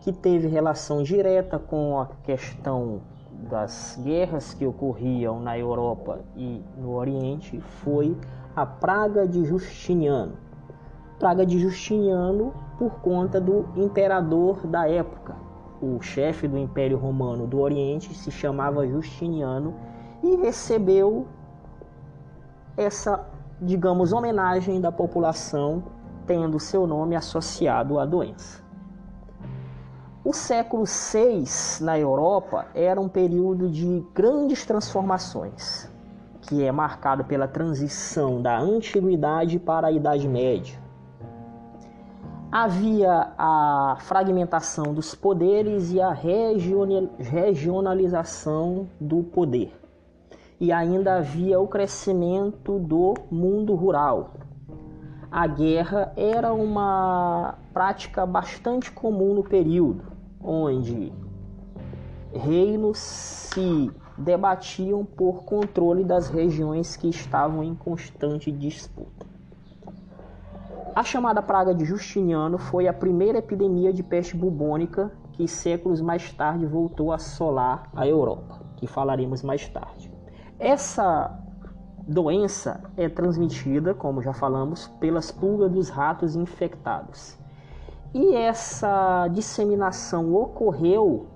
que 0.00 0.12
teve 0.12 0.48
relação 0.48 1.04
direta 1.04 1.56
com 1.56 2.00
a 2.00 2.06
questão 2.24 3.00
das 3.48 3.96
guerras 4.02 4.54
que 4.54 4.66
ocorriam 4.66 5.38
na 5.38 5.56
Europa 5.56 6.18
e 6.36 6.60
no 6.76 6.96
Oriente, 6.96 7.60
foi 7.60 8.16
a 8.56 8.66
praga 8.66 9.24
de 9.24 9.44
Justiniano. 9.44 10.32
Praga 11.20 11.46
de 11.46 11.56
Justiniano 11.56 12.52
por 12.76 12.94
conta 13.00 13.40
do 13.40 13.68
imperador 13.76 14.66
da 14.66 14.88
época. 14.88 15.36
O 15.80 16.00
chefe 16.00 16.48
do 16.48 16.58
Império 16.58 16.98
Romano 16.98 17.46
do 17.46 17.60
Oriente 17.60 18.12
se 18.14 18.32
chamava 18.32 18.84
Justiniano 18.84 19.76
e 20.24 20.34
recebeu 20.34 21.28
essa, 22.76 23.26
digamos, 23.60 24.12
homenagem 24.12 24.80
da 24.80 24.90
população 24.90 25.82
tendo 26.26 26.58
seu 26.60 26.86
nome 26.86 27.16
associado 27.16 27.98
à 27.98 28.06
doença. 28.06 28.62
O 30.22 30.32
século 30.32 30.84
VI 30.84 31.44
na 31.80 31.98
Europa 31.98 32.66
era 32.74 33.00
um 33.00 33.08
período 33.08 33.70
de 33.70 34.04
grandes 34.14 34.66
transformações, 34.66 35.90
que 36.42 36.62
é 36.62 36.70
marcado 36.70 37.24
pela 37.24 37.48
transição 37.48 38.40
da 38.40 38.56
antiguidade 38.58 39.58
para 39.58 39.88
a 39.88 39.92
Idade 39.92 40.28
Média. 40.28 40.78
Havia 42.52 43.32
a 43.38 43.96
fragmentação 44.00 44.92
dos 44.92 45.14
poderes 45.14 45.90
e 45.90 46.00
a 46.00 46.12
regionalização 46.12 48.88
do 49.00 49.22
poder. 49.22 49.79
E 50.60 50.70
ainda 50.70 51.16
havia 51.16 51.58
o 51.58 51.66
crescimento 51.66 52.78
do 52.78 53.14
mundo 53.30 53.74
rural, 53.74 54.34
a 55.30 55.46
guerra 55.46 56.12
era 56.16 56.52
uma 56.52 57.54
prática 57.72 58.26
bastante 58.26 58.90
comum 58.90 59.32
no 59.32 59.44
período, 59.44 60.02
onde 60.42 61.12
reinos 62.34 62.98
se 62.98 63.92
debatiam 64.18 65.04
por 65.04 65.44
controle 65.44 66.02
das 66.02 66.28
regiões 66.28 66.96
que 66.96 67.08
estavam 67.08 67.62
em 67.62 67.76
constante 67.76 68.50
disputa. 68.50 69.24
A 70.96 71.04
chamada 71.04 71.40
praga 71.40 71.72
de 71.72 71.84
Justiniano 71.84 72.58
foi 72.58 72.88
a 72.88 72.92
primeira 72.92 73.38
epidemia 73.38 73.92
de 73.92 74.02
peste 74.02 74.36
bubônica 74.36 75.12
que 75.32 75.46
séculos 75.46 76.00
mais 76.00 76.32
tarde 76.32 76.66
voltou 76.66 77.12
a 77.12 77.14
assolar 77.14 77.88
a 77.94 78.04
Europa, 78.06 78.58
que 78.76 78.88
falaremos 78.88 79.42
mais 79.42 79.68
tarde. 79.68 80.09
Essa 80.60 81.40
doença 82.06 82.82
é 82.94 83.08
transmitida, 83.08 83.94
como 83.94 84.20
já 84.20 84.34
falamos, 84.34 84.88
pelas 85.00 85.30
pulgas 85.30 85.72
dos 85.72 85.88
ratos 85.88 86.36
infectados. 86.36 87.38
E 88.12 88.34
essa 88.34 89.26
disseminação 89.28 90.34
ocorreu 90.34 91.28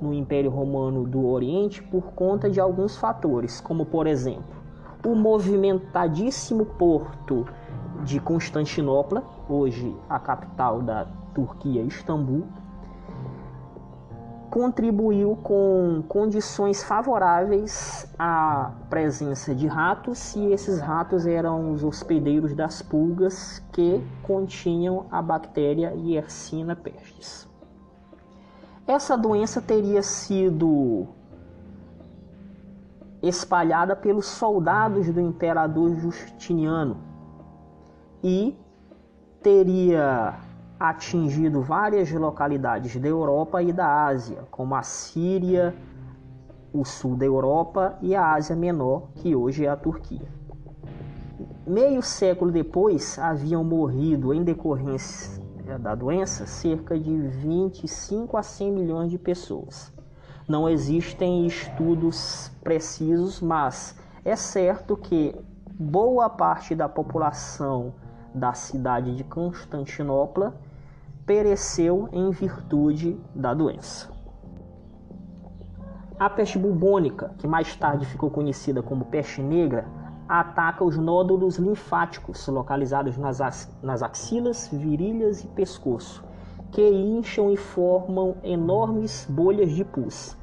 no 0.00 0.14
Império 0.14 0.48
Romano 0.48 1.02
do 1.02 1.26
Oriente 1.26 1.82
por 1.82 2.12
conta 2.12 2.48
de 2.48 2.60
alguns 2.60 2.96
fatores, 2.96 3.60
como 3.60 3.84
por 3.84 4.06
exemplo, 4.06 4.54
o 5.04 5.12
movimentadíssimo 5.16 6.64
porto 6.64 7.46
de 8.04 8.20
Constantinopla, 8.20 9.24
hoje 9.48 9.92
a 10.08 10.20
capital 10.20 10.82
da 10.82 11.04
Turquia, 11.34 11.82
Istambul, 11.82 12.44
contribuiu 14.50 15.36
com 15.36 16.02
condições 16.08 16.82
favoráveis 16.82 18.06
à 18.18 18.72
presença 18.88 19.54
de 19.54 19.66
ratos, 19.66 20.34
e 20.34 20.52
esses 20.52 20.80
ratos 20.80 21.26
eram 21.26 21.72
os 21.72 21.84
hospedeiros 21.84 22.54
das 22.54 22.82
pulgas 22.82 23.62
que 23.72 24.02
continham 24.22 25.06
a 25.10 25.20
bactéria 25.20 25.92
Yersinia 25.94 26.74
pestis. 26.74 27.48
Essa 28.86 29.16
doença 29.16 29.60
teria 29.60 30.02
sido 30.02 31.06
espalhada 33.22 33.94
pelos 33.94 34.26
soldados 34.26 35.10
do 35.10 35.20
imperador 35.20 35.94
Justiniano 35.96 36.96
e 38.22 38.56
teria 39.42 40.38
atingido 40.78 41.60
várias 41.60 42.10
localidades 42.12 42.96
da 42.96 43.08
Europa 43.08 43.62
e 43.62 43.72
da 43.72 44.06
Ásia, 44.06 44.44
como 44.50 44.74
a 44.74 44.82
Síria, 44.82 45.74
o 46.72 46.84
sul 46.84 47.16
da 47.16 47.24
Europa 47.24 47.98
e 48.00 48.14
a 48.14 48.32
Ásia 48.34 48.54
Menor, 48.54 49.08
que 49.14 49.34
hoje 49.34 49.64
é 49.64 49.68
a 49.68 49.76
Turquia. 49.76 50.28
Meio 51.66 52.02
século 52.02 52.50
depois, 52.50 53.18
haviam 53.18 53.64
morrido 53.64 54.32
em 54.32 54.42
decorrência 54.42 55.42
da 55.76 55.94
doença 55.94 56.46
cerca 56.46 56.98
de 56.98 57.14
25 57.14 58.36
a 58.36 58.42
100 58.42 58.72
milhões 58.72 59.10
de 59.10 59.18
pessoas. 59.18 59.92
Não 60.48 60.66
existem 60.66 61.46
estudos 61.46 62.50
precisos, 62.62 63.40
mas 63.42 63.94
é 64.24 64.34
certo 64.34 64.96
que 64.96 65.34
boa 65.78 66.30
parte 66.30 66.74
da 66.74 66.88
população 66.88 67.92
da 68.34 68.54
cidade 68.54 69.14
de 69.14 69.24
Constantinopla 69.24 70.58
pereceu 71.28 72.08
em 72.10 72.30
virtude 72.30 73.20
da 73.34 73.52
doença. 73.52 74.10
A 76.18 76.30
peste 76.30 76.58
bubônica, 76.58 77.34
que 77.36 77.46
mais 77.46 77.76
tarde 77.76 78.06
ficou 78.06 78.30
conhecida 78.30 78.82
como 78.82 79.04
peste 79.04 79.42
negra, 79.42 79.86
ataca 80.26 80.82
os 80.82 80.96
nódulos 80.96 81.56
linfáticos 81.58 82.48
localizados 82.48 83.18
nas, 83.18 83.70
nas 83.82 84.02
axilas, 84.02 84.70
virilhas 84.72 85.44
e 85.44 85.48
pescoço, 85.48 86.24
que 86.72 86.88
incham 86.88 87.52
e 87.52 87.58
formam 87.58 88.38
enormes 88.42 89.26
bolhas 89.28 89.70
de 89.70 89.84
pus. 89.84 90.34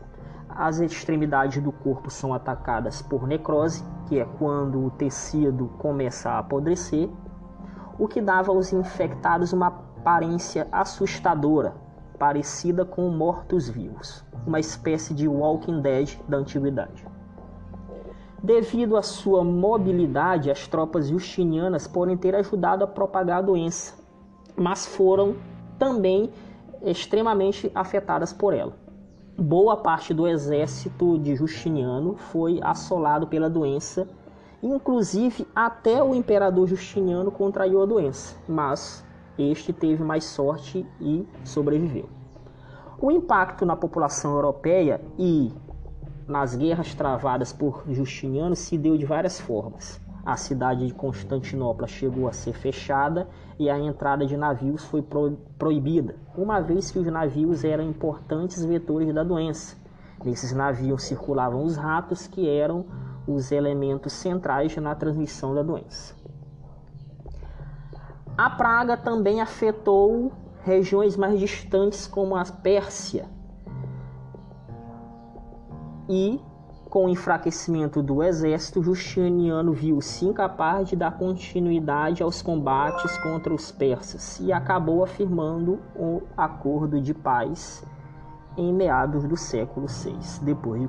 As 0.47 0.79
extremidades 0.79 1.63
do 1.63 1.71
corpo 1.71 2.11
são 2.11 2.31
atacadas 2.31 3.01
por 3.01 3.27
necrose, 3.27 3.83
que 4.07 4.19
é 4.19 4.25
quando 4.37 4.85
o 4.85 4.91
tecido 4.91 5.67
começa 5.79 6.29
a 6.29 6.39
apodrecer, 6.39 7.09
o 7.97 8.07
que 8.07 8.21
dava 8.21 8.51
aos 8.51 8.71
infectados 8.71 9.51
uma 9.51 9.84
aparência 10.05 10.67
assustadora, 10.71 11.73
parecida 12.19 12.85
com 12.85 13.09
mortos-vivos, 13.09 14.23
uma 14.45 14.59
espécie 14.59 15.15
de 15.15 15.27
Walking 15.27 15.81
Dead 15.81 16.15
da 16.29 16.37
antiguidade. 16.37 17.03
Devido 18.43 18.97
à 18.97 19.01
sua 19.01 19.43
mobilidade, 19.43 20.51
as 20.51 20.67
tropas 20.67 21.07
justinianas 21.07 21.87
podem 21.87 22.15
ter 22.15 22.35
ajudado 22.35 22.83
a 22.83 22.87
propagar 22.87 23.39
a 23.39 23.41
doença, 23.41 23.95
mas 24.55 24.85
foram 24.85 25.37
também 25.79 26.29
extremamente 26.83 27.71
afetadas 27.73 28.31
por 28.31 28.53
ela. 28.53 28.73
Boa 29.35 29.75
parte 29.75 30.13
do 30.13 30.27
exército 30.27 31.17
de 31.17 31.35
Justiniano 31.35 32.15
foi 32.15 32.59
assolado 32.61 33.25
pela 33.25 33.49
doença, 33.49 34.07
inclusive 34.61 35.47
até 35.55 36.03
o 36.03 36.13
imperador 36.13 36.67
Justiniano 36.67 37.31
contraiu 37.31 37.81
a 37.81 37.87
doença, 37.87 38.37
mas 38.47 39.03
este 39.37 39.73
teve 39.73 40.03
mais 40.03 40.23
sorte 40.23 40.85
e 40.99 41.27
sobreviveu. 41.43 42.09
O 42.99 43.11
impacto 43.11 43.65
na 43.65 43.75
população 43.75 44.33
europeia 44.35 45.01
e 45.17 45.51
nas 46.27 46.55
guerras 46.55 46.93
travadas 46.93 47.53
por 47.53 47.83
Justiniano 47.89 48.55
se 48.55 48.77
deu 48.77 48.97
de 48.97 49.05
várias 49.05 49.39
formas. 49.39 50.01
A 50.25 50.35
cidade 50.37 50.87
de 50.87 50.93
Constantinopla 50.93 51.85
chegou 51.85 52.27
a 52.27 52.33
ser 52.33 52.53
fechada 52.53 53.27
e 53.59 53.69
a 53.69 53.77
entrada 53.77 54.25
de 54.25 54.35
navios 54.35 54.83
foi 54.85 55.03
pro 55.03 55.37
proibida, 55.57 56.15
uma 56.35 56.59
vez 56.59 56.89
que 56.89 56.97
os 56.97 57.05
navios 57.05 57.63
eram 57.63 57.83
importantes 57.83 58.65
vetores 58.65 59.13
da 59.13 59.23
doença. 59.23 59.77
Nesses 60.23 60.51
navios 60.51 61.03
circulavam 61.03 61.63
os 61.63 61.75
ratos, 61.75 62.25
que 62.25 62.49
eram 62.49 62.85
os 63.27 63.51
elementos 63.51 64.13
centrais 64.13 64.75
na 64.77 64.95
transmissão 64.95 65.53
da 65.53 65.61
doença. 65.61 66.15
A 68.37 68.49
praga 68.49 68.97
também 68.97 69.39
afetou 69.39 70.33
regiões 70.63 71.15
mais 71.15 71.39
distantes, 71.39 72.05
como 72.05 72.35
a 72.35 72.43
Pérsia, 72.43 73.29
e, 76.09 76.41
com 76.89 77.05
o 77.05 77.09
enfraquecimento 77.09 78.03
do 78.03 78.21
exército, 78.21 78.83
Justiniano 78.83 79.73
viu-se 79.73 80.25
incapaz 80.25 80.89
de 80.89 80.95
dar 80.95 81.17
continuidade 81.17 82.21
aos 82.21 82.41
combates 82.41 83.17
contra 83.19 83.53
os 83.53 83.71
persas 83.71 84.39
e 84.39 84.51
acabou 84.51 85.03
afirmando 85.03 85.79
o 85.95 86.21
acordo 86.35 86.99
de 86.99 87.13
paz 87.13 87.85
em 88.57 88.73
meados 88.73 89.23
do 89.23 89.35
século 89.35 89.87
VI 89.87 90.17
depois 90.41 90.81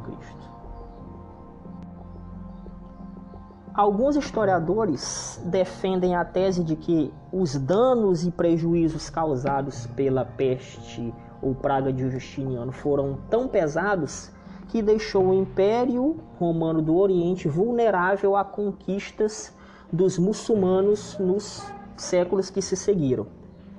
Alguns 3.77 4.17
historiadores 4.17 5.39
defendem 5.45 6.17
a 6.17 6.25
tese 6.25 6.65
de 6.65 6.75
que 6.77 7.13
os 7.31 7.59
danos 7.59 8.25
e 8.27 8.31
prejuízos 8.31 9.11
causados 9.11 9.87
pela 9.89 10.25
peste 10.25 11.13
ou 11.43 11.55
praga 11.55 11.93
de 11.93 12.09
Justiniano 12.09 12.73
foram 12.73 13.19
tão 13.29 13.47
pesados 13.47 14.33
que 14.69 14.81
deixou 14.81 15.27
o 15.27 15.35
Império 15.35 16.17
Romano 16.39 16.81
do 16.81 16.97
Oriente 16.97 17.49
vulnerável 17.49 18.35
a 18.35 18.43
conquistas 18.43 19.55
dos 19.93 20.19
muçulmanos 20.19 21.19
nos 21.19 21.71
séculos 21.99 22.49
que 22.49 22.63
se 22.63 22.77
seguiram. 22.77 23.27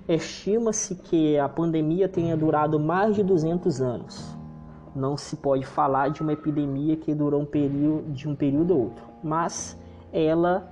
Estima-se 0.08 0.94
que 0.94 1.40
a 1.40 1.50
pandemia 1.50 2.08
tenha 2.08 2.38
durado 2.38 2.80
mais 2.80 3.16
de 3.16 3.24
200 3.24 3.82
anos. 3.82 4.38
Não 4.96 5.18
se 5.18 5.38
pode 5.38 5.66
falar 5.66 6.10
de 6.10 6.22
uma 6.22 6.34
epidemia 6.34 6.96
que 6.96 7.16
durou 7.16 7.42
um 7.42 7.46
período, 7.46 8.12
de 8.12 8.30
um 8.30 8.36
período 8.36 8.76
ou 8.76 8.82
outro, 8.82 9.04
mas 9.24 9.76
ela 10.12 10.72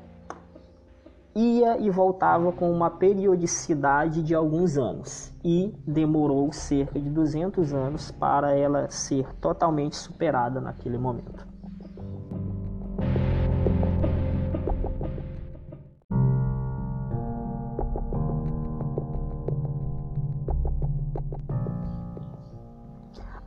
ia 1.35 1.77
e 1.77 1.89
voltava 1.89 2.51
com 2.53 2.71
uma 2.71 2.89
periodicidade 2.89 4.23
de 4.23 4.33
alguns 4.33 4.77
anos 4.77 5.33
e 5.43 5.73
demorou 5.85 6.51
cerca 6.53 6.97
de 6.97 7.09
200 7.09 7.73
anos 7.73 8.09
para 8.09 8.55
ela 8.55 8.89
ser 8.89 9.27
totalmente 9.41 9.97
superada 9.97 10.61
naquele 10.61 10.97
momento. 10.97 11.45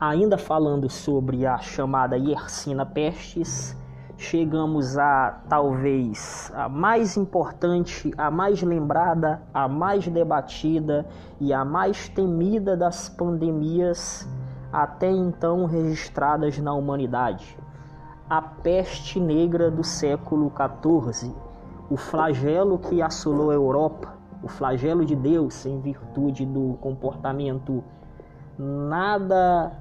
Ainda 0.01 0.39
falando 0.39 0.89
sobre 0.89 1.45
a 1.45 1.59
chamada 1.59 2.17
Yersina 2.17 2.87
pestis, 2.87 3.77
chegamos 4.19 4.99
a 4.99 5.43
talvez 5.49 6.53
a 6.53 6.69
mais 6.69 7.17
importante, 7.17 8.13
a 8.19 8.31
mais 8.31 8.61
lembrada, 8.61 9.41
a 9.55 9.69
mais 9.69 10.07
debatida 10.09 11.07
e 11.41 11.53
a 11.55 11.65
mais 11.65 12.09
temida 12.09 12.77
das 12.77 13.09
pandemias 13.09 14.29
até 14.73 15.09
então 15.09 15.67
registradas 15.67 16.59
na 16.59 16.75
humanidade. 16.75 17.57
A 18.29 18.43
peste 18.43 19.21
negra 19.21 19.71
do 19.71 19.85
século 19.85 20.53
XIV, 20.53 21.33
o 21.89 21.97
flagelo 21.97 22.77
que 22.77 23.01
assolou 23.01 23.51
a 23.51 23.55
Europa, 23.55 24.13
o 24.43 24.49
flagelo 24.49 25.07
de 25.07 25.15
Deus 25.15 25.65
em 25.65 25.81
virtude 25.81 26.45
do 26.45 26.77
comportamento 26.81 27.83
nada 28.59 29.73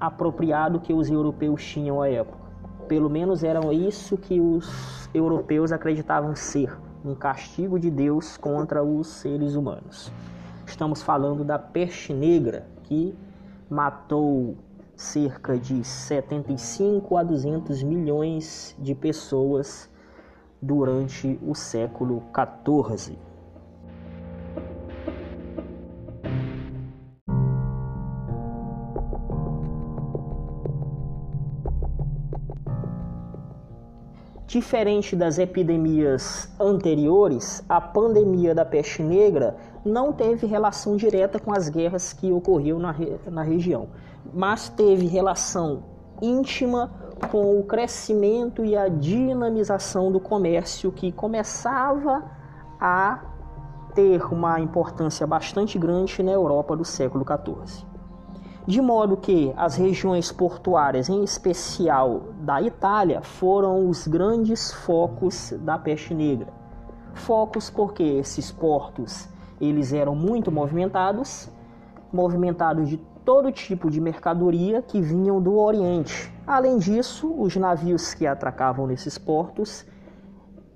apropriado 0.00 0.80
que 0.80 0.92
os 0.92 1.10
europeus 1.10 1.62
tinham 1.62 2.00
à 2.00 2.08
época. 2.08 2.43
Pelo 2.88 3.08
menos 3.08 3.42
era 3.42 3.60
isso 3.72 4.16
que 4.16 4.40
os 4.40 5.08
europeus 5.14 5.72
acreditavam 5.72 6.36
ser 6.36 6.76
um 7.04 7.14
castigo 7.14 7.78
de 7.78 7.90
Deus 7.90 8.36
contra 8.36 8.82
os 8.82 9.06
seres 9.06 9.54
humanos. 9.54 10.12
Estamos 10.66 11.02
falando 11.02 11.44
da 11.44 11.58
peste 11.58 12.12
negra 12.12 12.66
que 12.84 13.14
matou 13.70 14.56
cerca 14.96 15.58
de 15.58 15.82
75 15.82 17.16
a 17.16 17.22
200 17.22 17.82
milhões 17.82 18.76
de 18.78 18.94
pessoas 18.94 19.90
durante 20.60 21.38
o 21.42 21.54
século 21.54 22.22
14. 22.32 23.18
Diferente 34.54 35.16
das 35.16 35.36
epidemias 35.36 36.48
anteriores, 36.60 37.64
a 37.68 37.80
pandemia 37.80 38.54
da 38.54 38.64
peste 38.64 39.02
negra 39.02 39.56
não 39.84 40.12
teve 40.12 40.46
relação 40.46 40.94
direta 40.94 41.40
com 41.40 41.52
as 41.52 41.68
guerras 41.68 42.12
que 42.12 42.30
ocorriam 42.30 42.78
na, 42.78 42.94
na 43.26 43.42
região, 43.42 43.88
mas 44.32 44.68
teve 44.68 45.08
relação 45.08 45.82
íntima 46.22 46.92
com 47.32 47.58
o 47.58 47.64
crescimento 47.64 48.64
e 48.64 48.76
a 48.76 48.86
dinamização 48.86 50.12
do 50.12 50.20
comércio 50.20 50.92
que 50.92 51.10
começava 51.10 52.22
a 52.80 53.24
ter 53.92 54.24
uma 54.32 54.60
importância 54.60 55.26
bastante 55.26 55.76
grande 55.76 56.22
na 56.22 56.30
Europa 56.30 56.76
do 56.76 56.84
século 56.84 57.26
XIV 57.26 57.93
de 58.66 58.80
modo 58.80 59.16
que 59.16 59.52
as 59.56 59.76
regiões 59.76 60.32
portuárias, 60.32 61.08
em 61.10 61.22
especial 61.22 62.28
da 62.40 62.62
Itália, 62.62 63.20
foram 63.20 63.88
os 63.88 64.06
grandes 64.06 64.72
focos 64.72 65.52
da 65.60 65.78
peste 65.78 66.14
negra. 66.14 66.48
Focos 67.12 67.68
porque 67.68 68.02
esses 68.02 68.50
portos 68.50 69.28
eles 69.60 69.92
eram 69.92 70.14
muito 70.14 70.50
movimentados, 70.50 71.48
movimentados 72.12 72.88
de 72.88 72.96
todo 73.24 73.52
tipo 73.52 73.90
de 73.90 74.00
mercadoria 74.00 74.82
que 74.82 75.00
vinham 75.00 75.40
do 75.40 75.58
Oriente. 75.58 76.32
Além 76.46 76.78
disso, 76.78 77.34
os 77.38 77.54
navios 77.56 78.14
que 78.14 78.26
atracavam 78.26 78.86
nesses 78.86 79.18
portos 79.18 79.86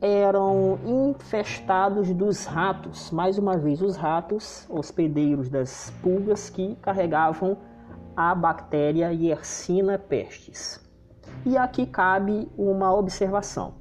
eram 0.01 0.79
infestados 0.85 2.12
dos 2.12 2.44
ratos, 2.44 3.11
mais 3.11 3.37
uma 3.37 3.57
vez 3.57 3.83
os 3.83 3.96
ratos, 3.96 4.66
hospedeiros 4.70 5.48
das 5.48 5.92
pulgas 6.03 6.48
que 6.48 6.77
carregavam 6.77 7.57
a 8.18 8.35
bactéria 8.35 9.12
Yersinia 9.12 9.96
pestis. 9.96 10.85
E 11.46 11.57
aqui 11.57 11.87
cabe 11.87 12.50
uma 12.59 12.92
observação. 12.92 13.74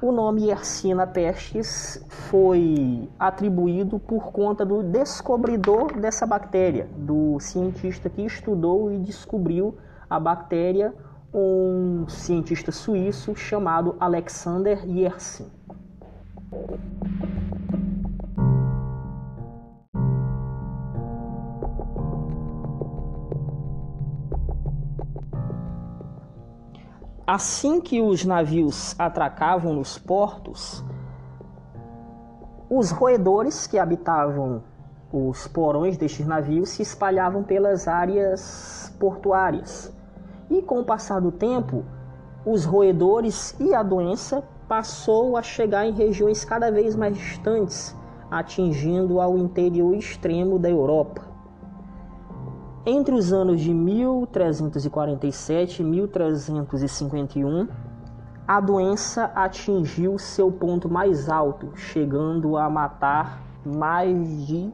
O 0.00 0.12
nome 0.12 0.46
Yersinia 0.46 1.04
pestis 1.08 2.00
foi 2.08 3.08
atribuído 3.18 3.98
por 3.98 4.30
conta 4.30 4.64
do 4.64 4.80
descobridor 4.84 5.92
dessa 5.98 6.24
bactéria, 6.24 6.88
do 6.96 7.40
cientista 7.40 8.08
que 8.08 8.22
estudou 8.22 8.92
e 8.92 8.98
descobriu 8.98 9.76
a 10.08 10.20
bactéria, 10.20 10.94
um 11.34 12.06
cientista 12.08 12.70
suíço 12.70 13.34
chamado 13.34 13.96
Alexander 13.98 14.88
Yersin. 14.88 15.50
Assim 27.26 27.80
que 27.80 28.02
os 28.02 28.22
navios 28.22 28.94
atracavam 28.98 29.72
nos 29.72 29.96
portos, 29.96 30.84
os 32.68 32.90
roedores 32.90 33.66
que 33.66 33.78
habitavam 33.78 34.62
os 35.10 35.46
porões 35.46 35.96
destes 35.96 36.26
navios 36.26 36.68
se 36.68 36.82
espalhavam 36.82 37.42
pelas 37.42 37.88
áreas 37.88 38.94
portuárias. 39.00 39.90
E 40.50 40.60
com 40.60 40.80
o 40.80 40.84
passar 40.84 41.18
do 41.18 41.32
tempo, 41.32 41.82
os 42.44 42.66
roedores 42.66 43.58
e 43.58 43.72
a 43.72 43.82
doença 43.82 44.44
passou 44.68 45.34
a 45.34 45.42
chegar 45.42 45.86
em 45.86 45.92
regiões 45.92 46.44
cada 46.44 46.70
vez 46.70 46.94
mais 46.94 47.16
distantes, 47.16 47.96
atingindo 48.30 49.18
ao 49.18 49.38
interior 49.38 49.94
extremo 49.94 50.58
da 50.58 50.68
Europa. 50.68 51.33
Entre 52.86 53.14
os 53.14 53.32
anos 53.32 53.62
de 53.62 53.72
1347 53.72 55.80
e 55.80 55.84
1351, 55.84 57.66
a 58.46 58.60
doença 58.60 59.32
atingiu 59.34 60.18
seu 60.18 60.52
ponto 60.52 60.86
mais 60.86 61.30
alto, 61.30 61.74
chegando 61.74 62.58
a 62.58 62.68
matar 62.68 63.42
mais 63.64 64.46
de 64.46 64.70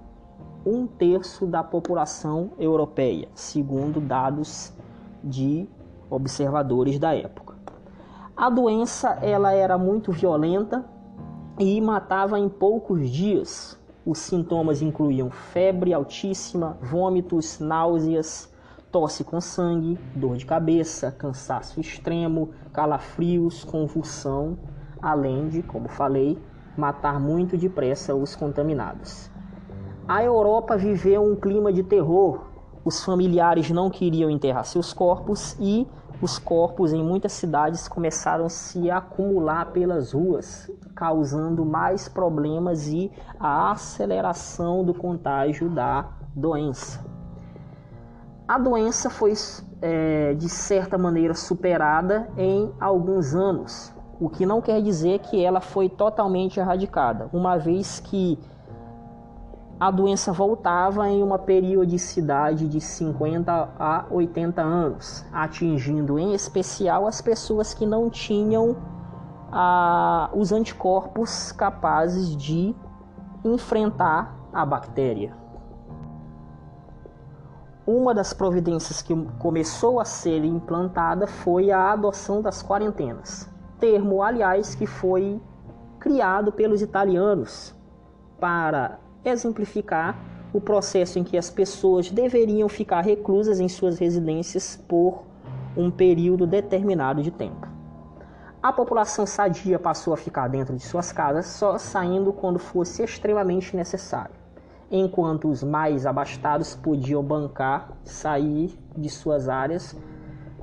um 0.66 0.88
terço 0.88 1.46
da 1.46 1.62
população 1.62 2.50
europeia, 2.58 3.28
segundo 3.32 4.00
dados 4.00 4.72
de 5.22 5.68
observadores 6.10 6.98
da 6.98 7.14
época. 7.14 7.54
A 8.36 8.50
doença 8.50 9.10
ela 9.22 9.52
era 9.52 9.78
muito 9.78 10.10
violenta 10.10 10.84
e 11.60 11.80
matava 11.80 12.40
em 12.40 12.48
poucos 12.48 13.08
dias, 13.08 13.79
os 14.04 14.18
sintomas 14.18 14.80
incluíam 14.82 15.30
febre 15.30 15.92
altíssima, 15.92 16.78
vômitos, 16.80 17.58
náuseas, 17.58 18.50
tosse 18.90 19.22
com 19.22 19.40
sangue, 19.40 19.98
dor 20.14 20.36
de 20.36 20.46
cabeça, 20.46 21.12
cansaço 21.12 21.80
extremo, 21.80 22.50
calafrios, 22.72 23.62
convulsão, 23.62 24.58
além 25.00 25.48
de, 25.48 25.62
como 25.62 25.88
falei, 25.88 26.38
matar 26.76 27.20
muito 27.20 27.56
depressa 27.56 28.14
os 28.14 28.34
contaminados. 28.34 29.30
A 30.08 30.24
Europa 30.24 30.76
viveu 30.76 31.22
um 31.22 31.36
clima 31.36 31.72
de 31.72 31.82
terror. 31.82 32.46
Os 32.84 33.04
familiares 33.04 33.70
não 33.70 33.90
queriam 33.90 34.30
enterrar 34.30 34.64
seus 34.64 34.92
corpos 34.92 35.56
e 35.60 35.86
os 36.20 36.38
corpos 36.38 36.92
em 36.92 37.02
muitas 37.02 37.33
cidades 37.33 37.88
começaram 37.88 38.44
a 38.44 38.50
se 38.50 38.90
acumular 38.90 39.72
pelas 39.72 40.12
ruas, 40.12 40.70
causando 40.94 41.64
mais 41.64 42.09
problemas 42.09 42.88
e 42.88 43.11
a 43.38 43.72
aceleração 43.72 44.85
do 44.85 44.92
contágio 44.92 45.70
da 45.70 46.06
doença. 46.35 47.04
A 48.46 48.59
doença 48.59 49.09
foi, 49.09 49.33
é, 49.80 50.35
de 50.35 50.48
certa 50.48 50.98
maneira, 50.98 51.35
superada 51.35 52.28
em 52.37 52.70
alguns 52.80 53.35
anos, 53.35 53.94
o 54.20 54.28
que 54.28 54.44
não 54.44 54.61
quer 54.61 54.83
dizer 54.83 55.20
que 55.20 55.42
ela 55.42 55.61
foi 55.61 55.88
totalmente 55.88 56.61
erradicada, 56.61 57.30
uma 57.33 57.56
vez 57.56 58.00
que 58.00 58.38
a 59.80 59.90
doença 59.90 60.30
voltava 60.30 61.08
em 61.08 61.22
uma 61.22 61.38
periodicidade 61.38 62.68
de 62.68 62.82
50 62.82 63.50
a 63.78 64.04
80 64.10 64.60
anos, 64.60 65.24
atingindo 65.32 66.18
em 66.18 66.34
especial 66.34 67.06
as 67.06 67.22
pessoas 67.22 67.72
que 67.72 67.86
não 67.86 68.10
tinham 68.10 68.76
os 70.34 70.52
anticorpos 70.52 71.50
capazes 71.52 72.36
de 72.36 72.76
enfrentar 73.42 74.36
a 74.52 74.66
bactéria. 74.66 75.34
Uma 77.86 78.14
das 78.14 78.34
providências 78.34 79.00
que 79.00 79.16
começou 79.38 79.98
a 79.98 80.04
ser 80.04 80.44
implantada 80.44 81.26
foi 81.26 81.70
a 81.70 81.90
adoção 81.90 82.42
das 82.42 82.62
quarentenas, 82.62 83.48
termo, 83.78 84.22
aliás, 84.22 84.74
que 84.74 84.86
foi 84.86 85.40
criado 85.98 86.52
pelos 86.52 86.82
italianos 86.82 87.74
para 88.38 89.00
exemplificar 89.24 90.16
o 90.52 90.61
processo 90.61 91.18
em 91.18 91.24
que 91.24 91.38
as 91.38 91.50
pessoas 91.50 92.11
deveriam 92.11 92.68
ficar 92.68 93.02
reclusas 93.02 93.61
em 93.61 93.68
suas 93.68 93.98
residências 93.98 94.76
por 94.88 95.22
um 95.76 95.90
período 95.90 96.46
determinado 96.46 97.22
de 97.22 97.30
tempo. 97.30 97.68
A 98.62 98.72
população 98.72 99.24
sadia 99.24 99.78
passou 99.78 100.12
a 100.12 100.16
ficar 100.16 100.48
dentro 100.48 100.76
de 100.76 100.83
suas 100.83 101.12
casas, 101.12 101.46
só 101.46 101.78
saindo 101.78 102.33
quando 102.33 102.59
fosse 102.59 103.02
extremamente 103.02 103.74
necessário, 103.74 104.35
enquanto 104.90 105.48
os 105.48 105.62
mais 105.62 106.04
abastados 106.04 106.74
podiam 106.74 107.22
bancar 107.22 107.92
sair 108.04 108.78
de 108.96 109.09
suas 109.09 109.48
áreas 109.48 109.96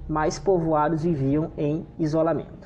mais 0.08 0.38
povoados 0.38 1.04
viviam 1.04 1.52
em 1.58 1.86
isolamento. 1.98 2.57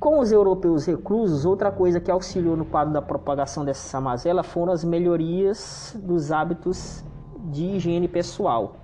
Com 0.00 0.18
os 0.18 0.32
europeus 0.32 0.86
reclusos, 0.86 1.44
outra 1.44 1.70
coisa 1.70 2.00
que 2.00 2.10
auxiliou 2.10 2.56
no 2.56 2.64
quadro 2.64 2.90
da 2.90 3.02
propagação 3.02 3.66
dessa 3.66 4.00
mazela 4.00 4.42
foram 4.42 4.72
as 4.72 4.82
melhorias 4.82 5.94
dos 6.02 6.32
hábitos 6.32 7.04
de 7.50 7.64
higiene 7.76 8.08
pessoal. 8.08 8.76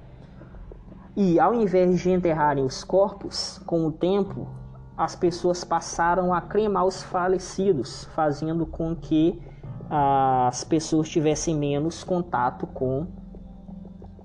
E 1.17 1.41
ao 1.41 1.55
invés 1.55 2.01
de 2.01 2.11
enterrarem 2.11 2.63
os 2.63 2.85
corpos, 2.85 3.59
com 3.65 3.87
o 3.87 3.93
tempo, 3.93 4.47
as 4.95 5.17
pessoas 5.17 5.65
passaram 5.65 6.35
a 6.35 6.43
cremar 6.43 6.85
os 6.85 7.03
falecidos, 7.03 8.05
fazendo 8.15 8.67
com 8.67 8.95
que 8.95 9.41
as 9.89 10.65
pessoas 10.65 11.09
tivessem 11.09 11.57
menos 11.57 12.05
contato 12.05 12.67
com 12.67 13.07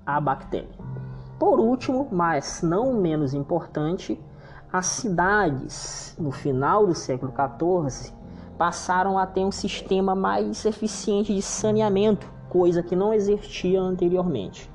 a 0.04 0.20
bactéria. 0.20 0.76
Por 1.38 1.58
último, 1.58 2.06
mas 2.12 2.60
não 2.62 2.92
menos 2.92 3.32
importante, 3.32 4.20
as 4.72 4.86
cidades 4.86 6.16
no 6.18 6.32
final 6.32 6.86
do 6.86 6.94
século 6.94 7.30
XIV 7.30 8.14
passaram 8.56 9.18
a 9.18 9.26
ter 9.26 9.44
um 9.44 9.52
sistema 9.52 10.14
mais 10.14 10.64
eficiente 10.64 11.34
de 11.34 11.42
saneamento, 11.42 12.26
coisa 12.48 12.82
que 12.82 12.96
não 12.96 13.12
existia 13.12 13.80
anteriormente. 13.80 14.70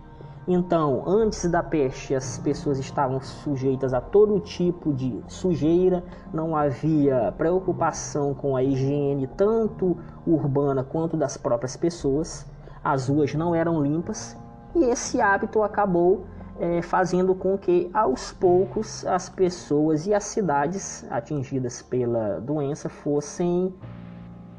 Então, 0.48 1.04
antes 1.06 1.50
da 1.50 1.62
peste, 1.62 2.16
as 2.16 2.38
pessoas 2.38 2.80
estavam 2.80 3.20
sujeitas 3.20 3.94
a 3.94 4.00
todo 4.00 4.40
tipo 4.40 4.94
de 4.94 5.22
sujeira, 5.28 6.04
não 6.34 6.56
havia 6.56 7.34
preocupação 7.38 8.34
com 8.34 8.56
a 8.56 8.64
higiene, 8.64 9.28
tanto 9.28 9.98
urbana 10.26 10.84
quanto 10.84 11.18
das 11.18 11.36
próprias 11.36 11.76
pessoas, 11.76 12.46
as 12.84 13.10
ruas 13.10 13.34
não 13.34 13.54
eram 13.54 13.82
limpas 13.82 14.38
e 14.74 14.86
esse 14.86 15.20
hábito 15.20 15.62
acabou 15.64 16.26
é, 16.60 16.82
fazendo 16.82 17.36
com 17.36 17.58
que, 17.58 17.90
aos 17.94 18.32
poucos, 18.32 19.06
as 19.06 19.30
pessoas 19.30 20.08
e 20.08 20.14
as 20.14 20.24
cidades 20.24 21.06
atingidas 21.10 21.82
pela 21.82 22.40
doença 22.40 22.90
fossem 22.90 23.74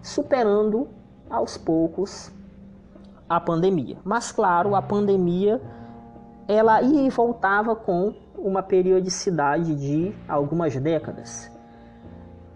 superando 0.03 0.89
aos 1.29 1.57
poucos 1.57 2.33
a 3.29 3.41
pandemia. 3.41 3.99
Mas, 4.05 4.33
claro, 4.33 4.75
a 4.75 4.83
pandemia 4.83 5.61
ela 6.47 6.81
ia 6.81 7.07
e 7.07 7.11
voltava 7.11 7.77
com 7.77 8.15
uma 8.37 8.63
periodicidade 8.63 9.75
de 9.75 10.15
algumas 10.27 10.75
décadas. 10.77 11.51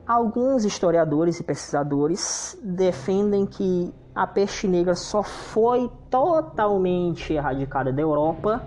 Alguns 0.06 0.64
historiadores 0.64 1.38
e 1.40 1.42
pesquisadores 1.42 2.58
defendem 2.62 3.44
que 3.44 3.92
a 4.14 4.26
peste 4.26 4.66
negra 4.68 4.94
só 4.94 5.22
foi 5.22 5.90
totalmente 6.10 7.32
erradicada 7.32 7.92
da 7.92 8.00
Europa 8.00 8.62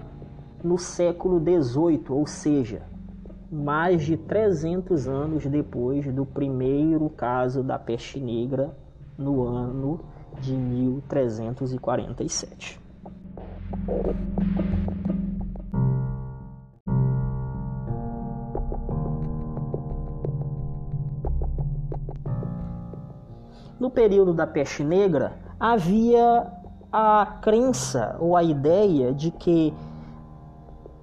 no 0.66 0.78
século 0.80 1.40
XVIII, 1.40 2.06
ou 2.10 2.26
seja, 2.26 2.82
mais 3.52 4.04
de 4.04 4.18
300 4.18 5.08
anos 5.08 5.46
depois 5.46 6.12
do 6.12 6.26
primeiro 6.26 7.08
caso 7.12 7.62
da 7.62 7.78
peste 7.78 8.20
negra 8.20 8.76
no 9.16 9.48
ano 9.48 10.00
de 10.42 10.54
1347. 10.54 12.82
No 23.80 23.92
período 23.92 24.34
da 24.34 24.48
peste 24.48 24.84
negra, 24.84 25.38
havia 25.60 26.48
a 26.92 27.38
crença 27.42 28.16
ou 28.20 28.36
a 28.36 28.44
ideia 28.44 29.14
de 29.14 29.30
que 29.30 29.72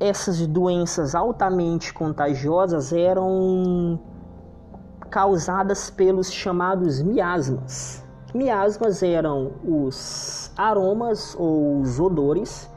essas 0.02 0.44
doenças 0.48 1.14
altamente 1.14 1.94
contagiosas 1.94 2.92
eram 2.92 4.00
causadas 5.08 5.90
pelos 5.90 6.32
chamados 6.32 7.00
miasmas. 7.00 8.04
Miasmas 8.34 9.00
eram 9.02 9.52
os 9.64 10.50
aromas 10.56 11.36
ou 11.38 11.80
os 11.80 12.00
odores 12.00 12.68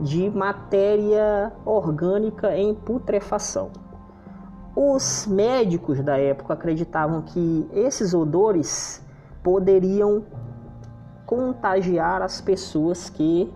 de 0.00 0.28
matéria 0.28 1.50
orgânica 1.64 2.54
em 2.54 2.74
putrefação. 2.74 3.70
Os 4.74 5.26
médicos 5.26 6.02
da 6.02 6.18
época 6.18 6.52
acreditavam 6.52 7.22
que 7.22 7.66
esses 7.72 8.12
odores 8.12 9.02
poderiam 9.42 10.24
contagiar 11.24 12.20
as 12.20 12.42
pessoas 12.42 13.08
que 13.08 13.50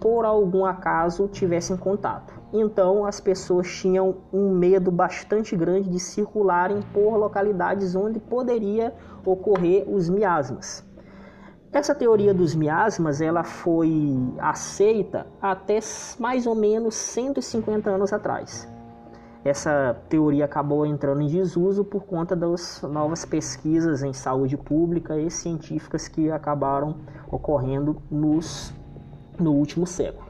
por 0.00 0.24
algum 0.24 0.64
acaso 0.64 1.28
tivessem 1.28 1.76
contato. 1.76 2.34
Então 2.52 3.04
as 3.04 3.20
pessoas 3.20 3.68
tinham 3.68 4.16
um 4.32 4.50
medo 4.50 4.90
bastante 4.90 5.56
grande 5.56 5.90
de 5.90 5.98
circularem 5.98 6.80
por 6.92 7.16
localidades 7.16 7.94
onde 7.94 8.20
poderia 8.20 8.94
ocorrer 9.24 9.84
os 9.88 10.08
miasmas. 10.08 10.84
Essa 11.72 11.94
teoria 11.94 12.32
dos 12.32 12.54
miasmas 12.54 13.20
ela 13.20 13.42
foi 13.42 14.16
aceita 14.38 15.26
até 15.42 15.78
mais 16.18 16.46
ou 16.46 16.54
menos 16.54 16.94
150 16.94 17.90
anos 17.90 18.12
atrás 18.12 18.68
essa 19.48 19.96
teoria 20.08 20.44
acabou 20.44 20.84
entrando 20.84 21.20
em 21.20 21.28
desuso 21.28 21.84
por 21.84 22.04
conta 22.04 22.34
das 22.34 22.82
novas 22.82 23.24
pesquisas 23.24 24.02
em 24.02 24.12
saúde 24.12 24.56
pública 24.56 25.18
e 25.18 25.30
científicas 25.30 26.08
que 26.08 26.30
acabaram 26.30 26.96
ocorrendo 27.30 27.96
nos, 28.10 28.72
no 29.38 29.52
último 29.52 29.86
século. 29.86 30.26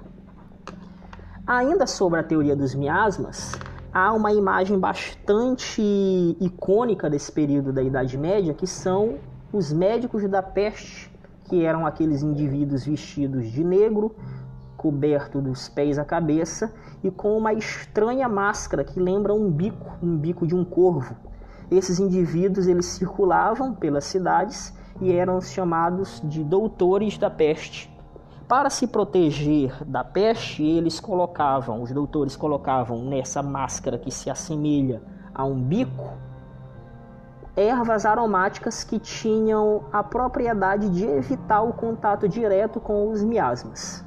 Ainda 1.46 1.86
sobre 1.86 2.18
a 2.18 2.24
teoria 2.24 2.56
dos 2.56 2.74
miasmas, 2.74 3.52
há 3.92 4.12
uma 4.12 4.32
imagem 4.32 4.78
bastante 4.78 5.80
icônica 6.40 7.08
desse 7.08 7.30
período 7.30 7.72
da 7.72 7.82
Idade 7.82 8.18
Média, 8.18 8.52
que 8.52 8.66
são 8.66 9.18
os 9.52 9.72
médicos 9.72 10.28
da 10.28 10.42
peste, 10.42 11.10
que 11.44 11.64
eram 11.64 11.86
aqueles 11.86 12.22
indivíduos 12.22 12.84
vestidos 12.84 13.46
de 13.50 13.62
negro, 13.62 14.14
coberto 14.76 15.40
dos 15.40 15.68
pés 15.68 15.98
à 15.98 16.04
cabeça 16.04 16.72
e 17.02 17.10
com 17.10 17.36
uma 17.36 17.52
estranha 17.52 18.28
máscara 18.28 18.84
que 18.84 19.00
lembra 19.00 19.32
um 19.32 19.50
bico, 19.50 19.96
um 20.02 20.16
bico 20.16 20.46
de 20.46 20.54
um 20.54 20.64
corvo. 20.64 21.16
Esses 21.70 21.98
indivíduos 21.98 22.66
eles 22.66 22.86
circulavam 22.86 23.74
pelas 23.74 24.04
cidades 24.04 24.74
e 25.00 25.12
eram 25.12 25.40
chamados 25.40 26.20
de 26.24 26.44
doutores 26.44 27.18
da 27.18 27.30
peste. 27.30 27.95
Para 28.48 28.70
se 28.70 28.86
proteger 28.86 29.84
da 29.84 30.04
peste, 30.04 30.62
eles 30.62 31.00
colocavam, 31.00 31.82
os 31.82 31.90
doutores 31.90 32.36
colocavam 32.36 33.02
nessa 33.02 33.42
máscara 33.42 33.98
que 33.98 34.10
se 34.10 34.30
assemelha 34.30 35.02
a 35.34 35.44
um 35.44 35.60
bico, 35.60 36.12
ervas 37.56 38.06
aromáticas 38.06 38.84
que 38.84 39.00
tinham 39.00 39.86
a 39.92 40.00
propriedade 40.00 40.88
de 40.90 41.04
evitar 41.04 41.62
o 41.62 41.72
contato 41.72 42.28
direto 42.28 42.78
com 42.78 43.10
os 43.10 43.24
miasmas. 43.24 44.04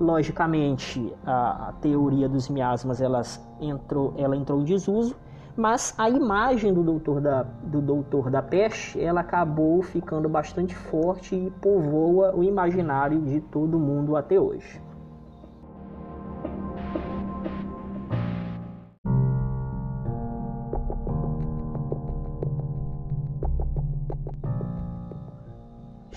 Logicamente, 0.00 1.14
a, 1.26 1.68
a 1.68 1.72
teoria 1.72 2.26
dos 2.26 2.48
miasmas 2.48 3.02
elas 3.02 3.38
entrou, 3.60 4.14
ela 4.16 4.34
entrou 4.34 4.62
em 4.62 4.64
desuso, 4.64 5.14
mas 5.56 5.94
a 5.96 6.10
imagem 6.10 6.72
do 6.72 6.82
doutor 6.82 7.20
da, 7.20 7.42
do 7.42 7.80
doutor 7.80 8.30
da 8.30 8.42
peste 8.42 9.00
ela 9.00 9.20
acabou 9.20 9.82
ficando 9.82 10.28
bastante 10.28 10.74
forte 10.74 11.34
e 11.34 11.50
povoa 11.60 12.34
o 12.34 12.42
imaginário 12.42 13.20
de 13.20 13.40
todo 13.40 13.78
mundo 13.78 14.16
até 14.16 14.40
hoje. 14.40 14.82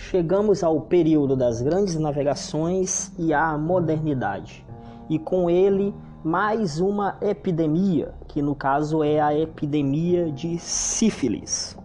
chegamos 0.09 0.63
ao 0.63 0.81
período 0.81 1.35
das 1.35 1.61
grandes 1.61 1.95
navegações 1.99 3.11
e 3.19 3.33
à 3.33 3.57
modernidade, 3.57 4.65
e 5.09 5.19
com 5.19 5.49
ele 5.49 5.93
mais 6.27 6.81
uma 6.81 7.15
epidemia, 7.21 8.13
que 8.27 8.41
no 8.41 8.53
caso 8.53 9.01
é 9.01 9.17
a 9.17 9.33
epidemia 9.33 10.29
de 10.29 10.59
sífilis. 10.59 11.77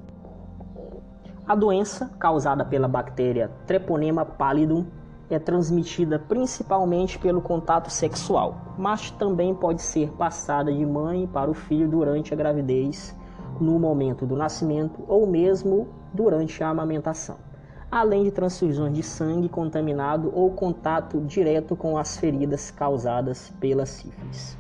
A 1.47 1.55
doença, 1.55 2.11
causada 2.19 2.65
pela 2.65 2.89
bactéria 2.89 3.53
Treponema 3.69 4.25
pallidum, 4.25 4.85
é 5.31 5.39
transmitida 5.39 6.19
principalmente 6.19 7.21
pelo 7.21 7.41
contato 7.41 7.89
sexual, 7.89 8.75
mas 8.77 9.13
também 9.13 9.55
pode 9.55 9.81
ser 9.81 10.11
passada 10.11 10.73
de 10.73 10.85
mãe 10.85 11.25
para 11.25 11.49
o 11.49 11.55
filho 11.55 11.87
durante 11.87 12.35
a 12.35 12.37
gravidez, 12.37 13.17
no 13.61 13.79
momento 13.79 14.27
do 14.27 14.35
nascimento 14.35 15.05
ou 15.07 15.25
mesmo 15.25 15.87
durante 16.13 16.65
a 16.65 16.69
amamentação 16.69 17.52
além 17.93 18.25
de 18.25 18.31
transfusões 18.31 18.95
de 18.95 19.03
sangue 19.03 19.51
contaminado 19.51 20.33
ou 20.35 20.51
contato 20.51 21.21
direto 21.21 21.77
com 21.77 21.99
as 21.99 22.17
feridas 22.17 22.71
causadas 22.71 23.53
pela 23.61 23.85
sífilis. 23.85 24.57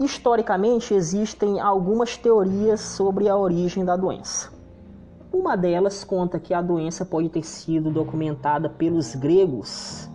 Historicamente, 0.00 0.92
existem 0.92 1.60
algumas 1.60 2.16
teorias 2.16 2.80
sobre 2.80 3.28
a 3.28 3.36
origem 3.36 3.84
da 3.84 3.94
doença. 3.94 4.50
Uma 5.32 5.56
delas 5.56 6.02
conta 6.02 6.40
que 6.40 6.52
a 6.52 6.60
doença 6.60 7.04
pode 7.04 7.28
ter 7.28 7.44
sido 7.44 7.88
documentada 7.88 8.68
pelos 8.68 9.14
gregos 9.14 10.10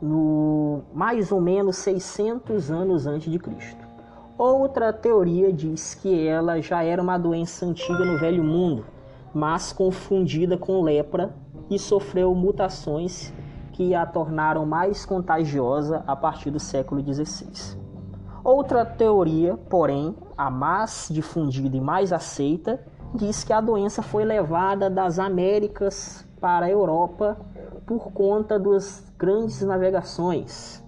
no 0.00 0.80
mais 0.94 1.30
ou 1.30 1.42
menos 1.42 1.76
600 1.76 2.70
anos 2.70 3.06
antes 3.06 3.30
de 3.30 3.38
Cristo. 3.38 3.86
Outra 4.38 4.94
teoria 4.94 5.52
diz 5.52 5.94
que 5.94 6.26
ela 6.26 6.58
já 6.62 6.82
era 6.82 7.02
uma 7.02 7.18
doença 7.18 7.66
antiga 7.66 8.02
no 8.02 8.18
Velho 8.18 8.42
Mundo, 8.42 8.86
mas 9.34 9.72
confundida 9.72 10.56
com 10.56 10.82
lepra 10.82 11.34
e 11.68 11.78
sofreu 11.78 12.34
mutações 12.34 13.32
que 13.72 13.94
a 13.94 14.04
tornaram 14.04 14.66
mais 14.66 15.06
contagiosa 15.06 16.02
a 16.06 16.14
partir 16.14 16.50
do 16.50 16.58
século 16.58 17.02
XVI. 17.02 17.78
Outra 18.42 18.84
teoria, 18.84 19.56
porém, 19.68 20.14
a 20.36 20.50
mais 20.50 21.08
difundida 21.10 21.76
e 21.76 21.80
mais 21.80 22.12
aceita, 22.12 22.80
diz 23.14 23.44
que 23.44 23.52
a 23.52 23.60
doença 23.60 24.02
foi 24.02 24.24
levada 24.24 24.88
das 24.88 25.18
Américas 25.18 26.26
para 26.40 26.66
a 26.66 26.70
Europa 26.70 27.36
por 27.86 28.12
conta 28.12 28.58
das 28.58 29.04
grandes 29.18 29.60
navegações. 29.62 30.82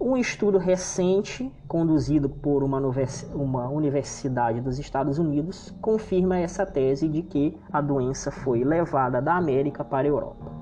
Um 0.00 0.16
estudo 0.16 0.58
recente, 0.58 1.52
conduzido 1.66 2.28
por 2.28 2.62
uma 2.62 3.68
universidade 3.68 4.60
dos 4.60 4.78
Estados 4.78 5.18
Unidos, 5.18 5.74
confirma 5.82 6.38
essa 6.38 6.64
tese 6.64 7.08
de 7.08 7.20
que 7.20 7.58
a 7.72 7.80
doença 7.80 8.30
foi 8.30 8.62
levada 8.62 9.20
da 9.20 9.34
América 9.34 9.82
para 9.82 10.06
a 10.06 10.10
Europa. 10.10 10.52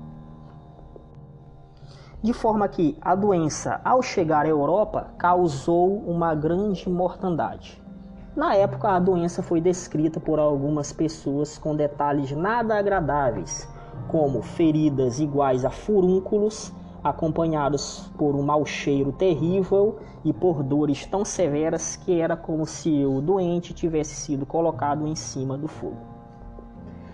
De 2.19 2.33
forma 2.33 2.67
que 2.67 2.97
a 2.99 3.13
doença, 3.13 3.79
ao 3.85 4.01
chegar 4.01 4.47
à 4.47 4.49
Europa, 4.49 5.11
causou 5.19 5.97
uma 5.97 6.33
grande 6.33 6.89
mortandade. 6.89 7.79
Na 8.35 8.55
época, 8.55 8.89
a 8.89 8.99
doença 8.99 9.43
foi 9.43 9.61
descrita 9.61 10.19
por 10.19 10.39
algumas 10.39 10.91
pessoas 10.91 11.59
com 11.59 11.75
detalhes 11.75 12.31
nada 12.31 12.75
agradáveis, 12.75 13.69
como 14.07 14.41
feridas 14.41 15.19
iguais 15.19 15.63
a 15.63 15.69
furúnculos 15.69 16.73
acompanhados 17.03 18.11
por 18.17 18.35
um 18.35 18.41
mau 18.41 18.65
cheiro 18.65 19.11
terrível 19.11 19.97
e 20.23 20.33
por 20.33 20.63
dores 20.63 21.05
tão 21.05 21.23
severas 21.23 21.95
que 21.95 22.19
era 22.19 22.35
como 22.35 22.65
se 22.65 23.05
o 23.05 23.21
doente 23.21 23.73
tivesse 23.73 24.15
sido 24.15 24.45
colocado 24.45 25.07
em 25.07 25.15
cima 25.15 25.57
do 25.57 25.67
fogo. 25.67 25.97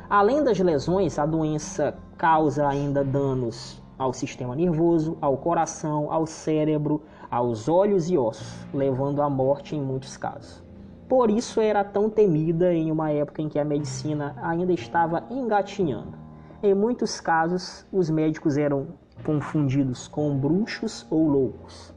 Além 0.10 0.44
das 0.44 0.60
lesões, 0.60 1.18
a 1.18 1.26
doença 1.26 1.98
causa 2.18 2.68
ainda 2.68 3.04
danos 3.04 3.82
ao 3.98 4.14
sistema 4.14 4.56
nervoso, 4.56 5.18
ao 5.22 5.38
coração, 5.38 6.12
ao 6.12 6.26
cérebro, 6.26 7.02
aos 7.30 7.68
olhos 7.68 8.10
e 8.10 8.18
ossos, 8.18 8.66
levando 8.74 9.22
à 9.22 9.30
morte 9.30 9.76
em 9.76 9.82
muitos 9.82 10.18
casos. 10.18 10.64
Por 11.08 11.30
isso 11.30 11.62
era 11.62 11.84
tão 11.84 12.10
temida 12.10 12.74
em 12.74 12.92
uma 12.92 13.12
época 13.12 13.42
em 13.42 13.50
que 13.50 13.60
a 13.60 13.66
medicina 13.66 14.36
ainda 14.42 14.74
estava 14.74 15.24
engatinhando. 15.30 16.18
Em 16.62 16.74
muitos 16.74 17.20
casos, 17.20 17.86
os 17.92 18.10
médicos 18.10 18.58
eram 18.58 18.88
confundidos 19.24 20.08
com 20.08 20.38
bruxos 20.38 21.06
ou 21.10 21.28
loucos. 21.28 21.94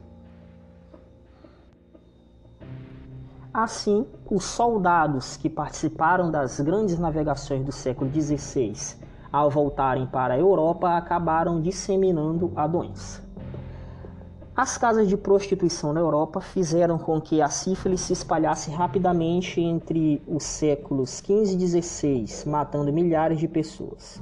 Assim, 3.53 4.07
os 4.31 4.45
soldados 4.45 5.37
que 5.37 5.49
participaram 5.49 6.31
das 6.31 6.61
grandes 6.61 6.99
navegações 6.99 7.65
do 7.65 7.73
século 7.73 8.11
XVI, 8.13 8.99
ao 9.33 9.49
voltarem 9.49 10.07
para 10.07 10.35
a 10.35 10.39
Europa, 10.39 10.97
acabaram 10.97 11.61
disseminando 11.61 12.53
a 12.55 12.67
doença. 12.67 13.25
As 14.55 14.79
casas 14.79 15.09
de 15.09 15.19
prostituição 15.19 15.93
na 15.93 16.01
Europa 16.01 16.41
fizeram 16.41 16.99
com 16.99 17.21
que 17.21 17.43
a 17.43 17.49
sífilis 17.49 18.01
se 18.01 18.15
espalhasse 18.15 18.71
rapidamente 18.71 19.61
entre 19.61 20.23
os 20.27 20.45
séculos 20.45 21.19
XV 21.19 21.57
e 21.57 21.83
XVI, 21.83 22.27
matando 22.47 22.91
milhares 22.91 23.39
de 23.39 23.47
pessoas. 23.47 24.19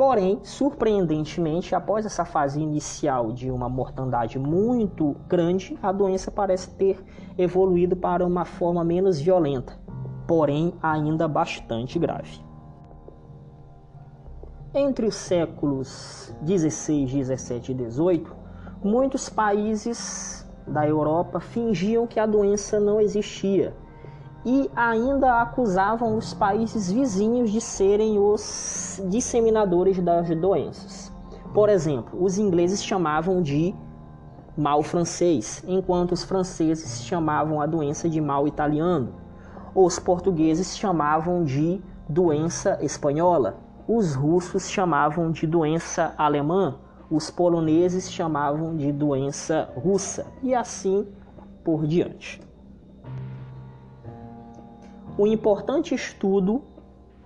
Porém, 0.00 0.40
surpreendentemente, 0.42 1.74
após 1.74 2.06
essa 2.06 2.24
fase 2.24 2.58
inicial 2.58 3.32
de 3.32 3.50
uma 3.50 3.68
mortandade 3.68 4.38
muito 4.38 5.14
grande, 5.28 5.78
a 5.82 5.92
doença 5.92 6.30
parece 6.30 6.70
ter 6.70 7.04
evoluído 7.36 7.94
para 7.94 8.24
uma 8.24 8.46
forma 8.46 8.82
menos 8.82 9.20
violenta, 9.20 9.78
porém 10.26 10.72
ainda 10.82 11.28
bastante 11.28 11.98
grave. 11.98 12.40
Entre 14.72 15.04
os 15.04 15.16
séculos 15.16 16.34
16, 16.40 17.12
17 17.12 17.72
e 17.72 17.74
18, 17.74 18.34
muitos 18.82 19.28
países 19.28 20.50
da 20.66 20.88
Europa 20.88 21.40
fingiam 21.40 22.06
que 22.06 22.18
a 22.18 22.24
doença 22.24 22.80
não 22.80 23.02
existia 23.02 23.76
e 24.44 24.70
ainda 24.74 25.40
acusavam 25.42 26.16
os 26.16 26.32
países 26.32 26.90
vizinhos 26.90 27.50
de 27.50 27.60
serem 27.60 28.18
os 28.18 29.00
disseminadores 29.08 29.98
das 30.00 30.28
doenças. 30.30 31.12
Por 31.52 31.68
exemplo, 31.68 32.22
os 32.22 32.38
ingleses 32.38 32.82
chamavam 32.82 33.42
de 33.42 33.74
mal 34.56 34.82
francês, 34.82 35.62
enquanto 35.66 36.12
os 36.12 36.24
franceses 36.24 37.02
chamavam 37.02 37.60
a 37.60 37.66
doença 37.66 38.08
de 38.08 38.20
mal 38.20 38.46
italiano. 38.46 39.14
Os 39.74 39.98
portugueses 39.98 40.76
chamavam 40.76 41.44
de 41.44 41.80
doença 42.08 42.78
espanhola, 42.82 43.58
os 43.86 44.14
russos 44.14 44.68
chamavam 44.68 45.30
de 45.30 45.46
doença 45.46 46.14
alemã, 46.16 46.76
os 47.10 47.30
poloneses 47.30 48.10
chamavam 48.10 48.76
de 48.76 48.92
doença 48.92 49.68
russa 49.76 50.26
e 50.42 50.54
assim 50.54 51.06
por 51.64 51.86
diante. 51.86 52.40
Um 55.20 55.26
importante 55.26 55.94
estudo 55.94 56.62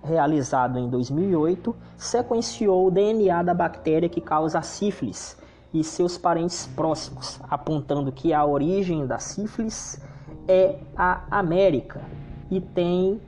realizado 0.03 0.77
em 0.77 0.89
2008 0.89 1.73
sequenciou 1.95 2.87
o 2.87 2.91
DNA 2.91 3.41
da 3.41 3.53
bactéria 3.53 4.09
que 4.09 4.19
causa 4.19 4.59
a 4.59 4.61
sífilis 4.61 5.37
e 5.73 5.81
seus 5.81 6.17
parentes 6.17 6.67
próximos, 6.67 7.39
apontando 7.49 8.11
que 8.11 8.33
a 8.33 8.45
origem 8.45 9.07
da 9.07 9.17
sífilis 9.17 9.97
é 10.45 10.75
a 10.93 11.23
América 11.31 12.01
e 12.51 12.59
tem 12.59 13.21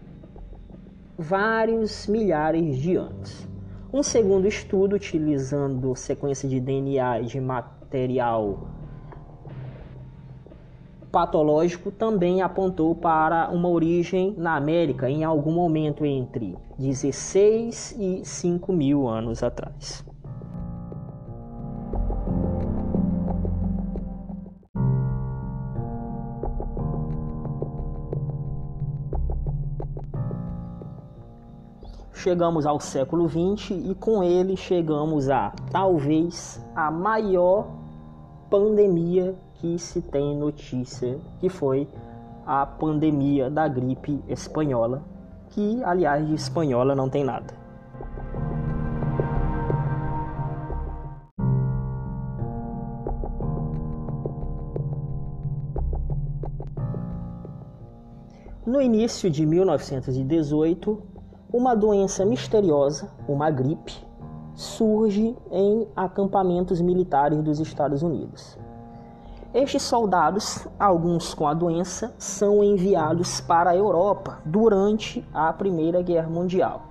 vários 1.18 2.05
milhares 2.05 2.76
de 2.76 2.97
anos. 2.97 3.47
Um 3.93 4.03
segundo 4.03 4.49
estudo, 4.49 4.97
utilizando 4.97 5.95
sequência 5.95 6.49
de 6.49 6.59
DNA 6.59 7.22
de 7.22 7.39
material 7.39 8.68
patológico 11.18 11.89
também 11.89 12.43
apontou 12.43 12.93
para 12.93 13.49
uma 13.49 13.68
origem 13.68 14.36
na 14.38 14.55
América 14.55 15.09
em 15.09 15.24
algum 15.24 15.51
momento 15.51 16.05
entre 16.05 16.55
16 16.78 17.95
e 17.97 18.22
5 18.24 18.72
mil 18.72 19.07
anos 19.07 19.41
atrás. 19.41 20.05
Chegamos 32.13 32.68
ao 32.68 32.80
século 32.80 33.28
XX 33.28 33.72
e 33.72 33.95
com 33.95 34.24
ele 34.24 34.55
chegamos 34.55 35.32
a 35.32 35.51
talvez 35.72 36.63
a 36.76 36.91
maior 36.91 37.65
pandemia 38.51 39.36
que 39.60 39.78
se 39.80 40.01
tem 40.01 40.38
notícia 40.38 41.20
que 41.39 41.49
foi 41.49 41.88
a 42.45 42.66
pandemia 42.66 43.49
da 43.49 43.68
gripe 43.68 44.24
espanhola, 44.28 45.03
que 45.49 45.84
aliás 45.84 46.26
de 46.26 46.34
espanhola 46.34 46.95
não 46.95 47.10
tem 47.10 47.24
nada. 47.24 47.53
No 58.66 58.82
início 58.82 59.30
de 59.30 59.45
1918, 59.45 61.01
uma 61.53 61.74
doença 61.74 62.26
misteriosa, 62.26 63.10
uma 63.28 63.49
gripe, 63.49 63.95
surge 64.53 65.36
em 65.49 65.88
acampamentos 65.95 66.82
militares 66.82 67.41
dos 67.41 67.60
Estados 67.60 68.03
Unidos. 68.03 68.58
Estes 69.58 69.82
soldados, 69.82 70.68
alguns 70.78 71.34
com 71.34 71.47
a 71.47 71.53
doença, 71.55 72.14
são 72.20 72.64
enviados 72.64 73.41
para 73.41 73.72
a 73.72 73.76
Europa 73.76 74.38
durante 74.45 75.28
a 75.34 75.51
Primeira 75.51 75.99
Guerra 76.03 76.30
Mundial. 76.30 76.84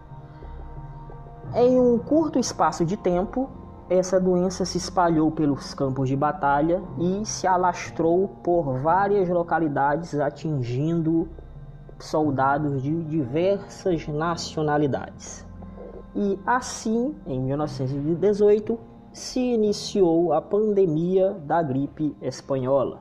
Em 1.54 1.78
um 1.78 1.96
curto 1.96 2.40
espaço 2.40 2.84
de 2.84 2.96
tempo, 2.96 3.48
essa 3.88 4.18
doença 4.18 4.64
se 4.64 4.78
espalhou 4.78 5.30
pelos 5.30 5.74
campos 5.74 6.08
de 6.08 6.16
batalha 6.16 6.82
e 6.98 7.24
se 7.24 7.46
alastrou 7.46 8.26
por 8.42 8.80
várias 8.80 9.28
localidades, 9.28 10.18
atingindo 10.18 11.28
soldados 12.00 12.82
de 12.82 13.00
diversas 13.04 14.08
nacionalidades. 14.08 15.46
E 16.16 16.36
assim, 16.44 17.14
em 17.28 17.40
1918, 17.42 18.95
se 19.16 19.40
iniciou 19.40 20.34
a 20.34 20.42
pandemia 20.42 21.32
da 21.46 21.62
gripe 21.62 22.14
espanhola. 22.20 23.00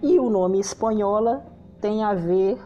E 0.00 0.18
o 0.18 0.30
nome 0.30 0.58
espanhola 0.58 1.44
tem 1.78 2.02
a 2.02 2.14
ver 2.14 2.58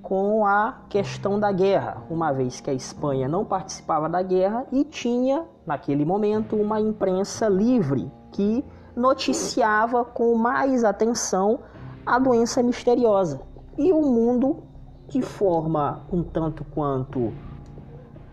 com 0.00 0.46
a 0.46 0.78
questão 0.88 1.38
da 1.38 1.52
guerra, 1.52 2.02
uma 2.08 2.32
vez 2.32 2.58
que 2.58 2.70
a 2.70 2.72
Espanha 2.72 3.28
não 3.28 3.44
participava 3.44 4.08
da 4.08 4.22
guerra 4.22 4.64
e 4.72 4.82
tinha, 4.82 5.44
naquele 5.66 6.06
momento, 6.06 6.56
uma 6.56 6.80
imprensa 6.80 7.50
livre 7.50 8.10
que 8.32 8.64
noticiava 8.96 10.06
com 10.06 10.34
mais 10.36 10.84
atenção 10.84 11.58
a 12.06 12.18
doença 12.18 12.62
misteriosa. 12.62 13.42
E 13.76 13.92
o 13.92 14.00
mundo, 14.00 14.62
de 15.06 15.20
forma 15.20 16.00
um 16.10 16.22
tanto 16.22 16.64
quanto 16.64 17.30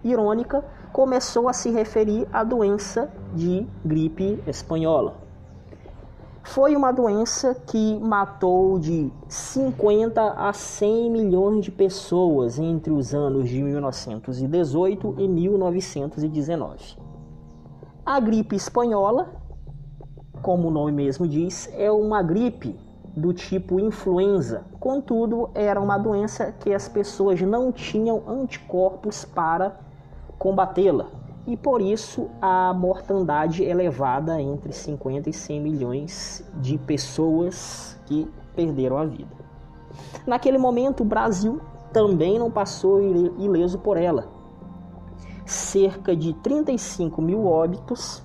irônica, 0.06 0.64
começou 0.96 1.50
a 1.50 1.52
se 1.52 1.70
referir 1.72 2.26
à 2.32 2.42
doença 2.42 3.12
de 3.34 3.68
gripe 3.84 4.42
espanhola. 4.48 5.18
Foi 6.42 6.74
uma 6.74 6.94
doença 6.94 7.54
que 7.54 8.00
matou 8.00 8.80
de 8.80 9.12
50 9.28 10.22
a 10.22 10.54
100 10.54 11.12
milhões 11.12 11.66
de 11.66 11.70
pessoas 11.70 12.58
entre 12.58 12.94
os 12.94 13.14
anos 13.14 13.50
de 13.50 13.62
1918 13.62 15.16
e 15.18 15.28
1919. 15.28 16.98
A 18.06 18.18
gripe 18.22 18.56
espanhola 18.56 19.44
como 20.42 20.68
o 20.68 20.72
nome 20.72 20.92
mesmo 20.92 21.28
diz, 21.28 21.68
é 21.74 21.92
uma 21.92 22.22
gripe 22.22 22.80
do 23.18 23.34
tipo 23.34 23.80
influenza. 23.80 24.64
Contudo, 24.80 25.50
era 25.56 25.82
uma 25.82 25.98
doença 25.98 26.52
que 26.52 26.72
as 26.72 26.88
pessoas 26.88 27.42
não 27.42 27.72
tinham 27.72 28.22
anticorpos 28.28 29.26
para 29.26 29.85
combatê-la. 30.38 31.08
E 31.48 31.56
por 31.56 31.80
isso 31.80 32.30
a 32.42 32.74
mortandade 32.74 33.64
elevada 33.64 34.42
entre 34.42 34.74
50 34.74 35.30
e 35.30 35.34
100 35.34 35.62
milhões 35.62 36.44
de 36.56 36.78
pessoas 36.78 38.00
que 38.06 38.28
perderam 38.56 38.98
a 38.98 39.06
vida. 39.06 39.36
Naquele 40.26 40.58
momento, 40.58 41.02
o 41.02 41.06
Brasil 41.06 41.62
também 41.94 42.40
não 42.40 42.50
passou 42.50 43.00
ileso 43.40 43.78
por 43.80 43.96
ela. 43.96 44.28
Cerca 45.46 46.16
de 46.16 46.34
35 46.34 47.22
mil 47.22 47.46
óbitos, 47.46 48.24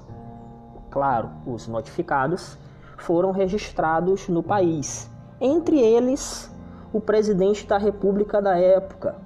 claro, 0.90 1.30
os 1.46 1.68
notificados, 1.68 2.58
foram 2.96 3.30
registrados 3.30 4.28
no 4.28 4.42
país. 4.42 5.10
Entre 5.40 5.78
eles, 5.78 6.50
o 6.92 7.00
presidente 7.00 7.66
da 7.66 7.78
República 7.78 8.40
da 8.40 8.58
época, 8.58 9.16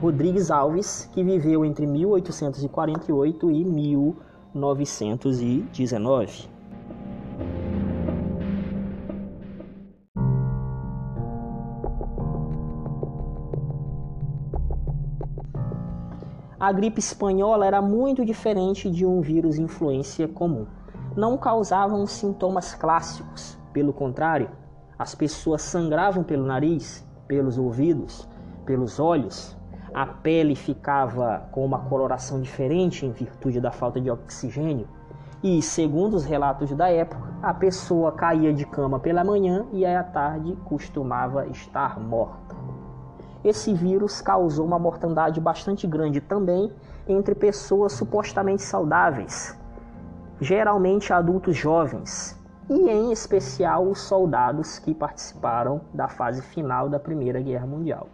Rodrigues 0.00 0.50
Alves, 0.50 1.08
que 1.12 1.22
viveu 1.22 1.62
entre 1.62 1.86
1848 1.86 3.50
e 3.50 3.64
1919. 3.66 6.48
A 16.58 16.72
gripe 16.72 17.00
espanhola 17.00 17.66
era 17.66 17.82
muito 17.82 18.24
diferente 18.24 18.90
de 18.90 19.04
um 19.04 19.20
vírus 19.20 19.58
influência 19.58 20.26
comum. 20.26 20.66
Não 21.14 21.36
causavam 21.36 22.06
sintomas 22.06 22.74
clássicos, 22.74 23.58
pelo 23.70 23.92
contrário, 23.92 24.48
as 24.98 25.14
pessoas 25.14 25.60
sangravam 25.60 26.24
pelo 26.24 26.46
nariz, 26.46 27.06
pelos 27.28 27.58
ouvidos, 27.58 28.26
pelos 28.64 28.98
olhos, 28.98 29.59
a 29.92 30.06
pele 30.06 30.54
ficava 30.54 31.48
com 31.52 31.64
uma 31.64 31.80
coloração 31.80 32.40
diferente 32.40 33.04
em 33.04 33.12
virtude 33.12 33.60
da 33.60 33.70
falta 33.70 34.00
de 34.00 34.10
oxigênio. 34.10 34.88
E, 35.42 35.62
segundo 35.62 36.14
os 36.14 36.24
relatos 36.24 36.70
da 36.72 36.90
época, 36.90 37.28
a 37.42 37.54
pessoa 37.54 38.12
caía 38.12 38.52
de 38.52 38.66
cama 38.66 39.00
pela 39.00 39.24
manhã 39.24 39.66
e 39.72 39.86
à 39.86 40.02
tarde 40.04 40.56
costumava 40.64 41.46
estar 41.46 41.98
morta 41.98 42.60
esse 43.42 43.72
vírus 43.72 44.20
causou 44.20 44.66
uma 44.66 44.78
mortandade 44.78 45.40
bastante 45.40 45.86
grande 45.86 46.20
também 46.20 46.70
entre 47.08 47.34
pessoas 47.34 47.92
supostamente 47.94 48.62
saudáveis, 48.62 49.58
geralmente 50.40 51.12
adultos 51.12 51.56
jovens, 51.56 52.38
e 52.68 52.90
em 52.90 53.10
especial 53.10 53.86
os 53.86 54.00
soldados 54.00 54.78
que 54.78 54.94
participaram 54.94 55.80
da 55.94 56.06
fase 56.06 56.42
final 56.42 56.88
da 56.88 57.00
Primeira 57.00 57.40
Guerra 57.40 57.66
Mundial. 57.66 58.08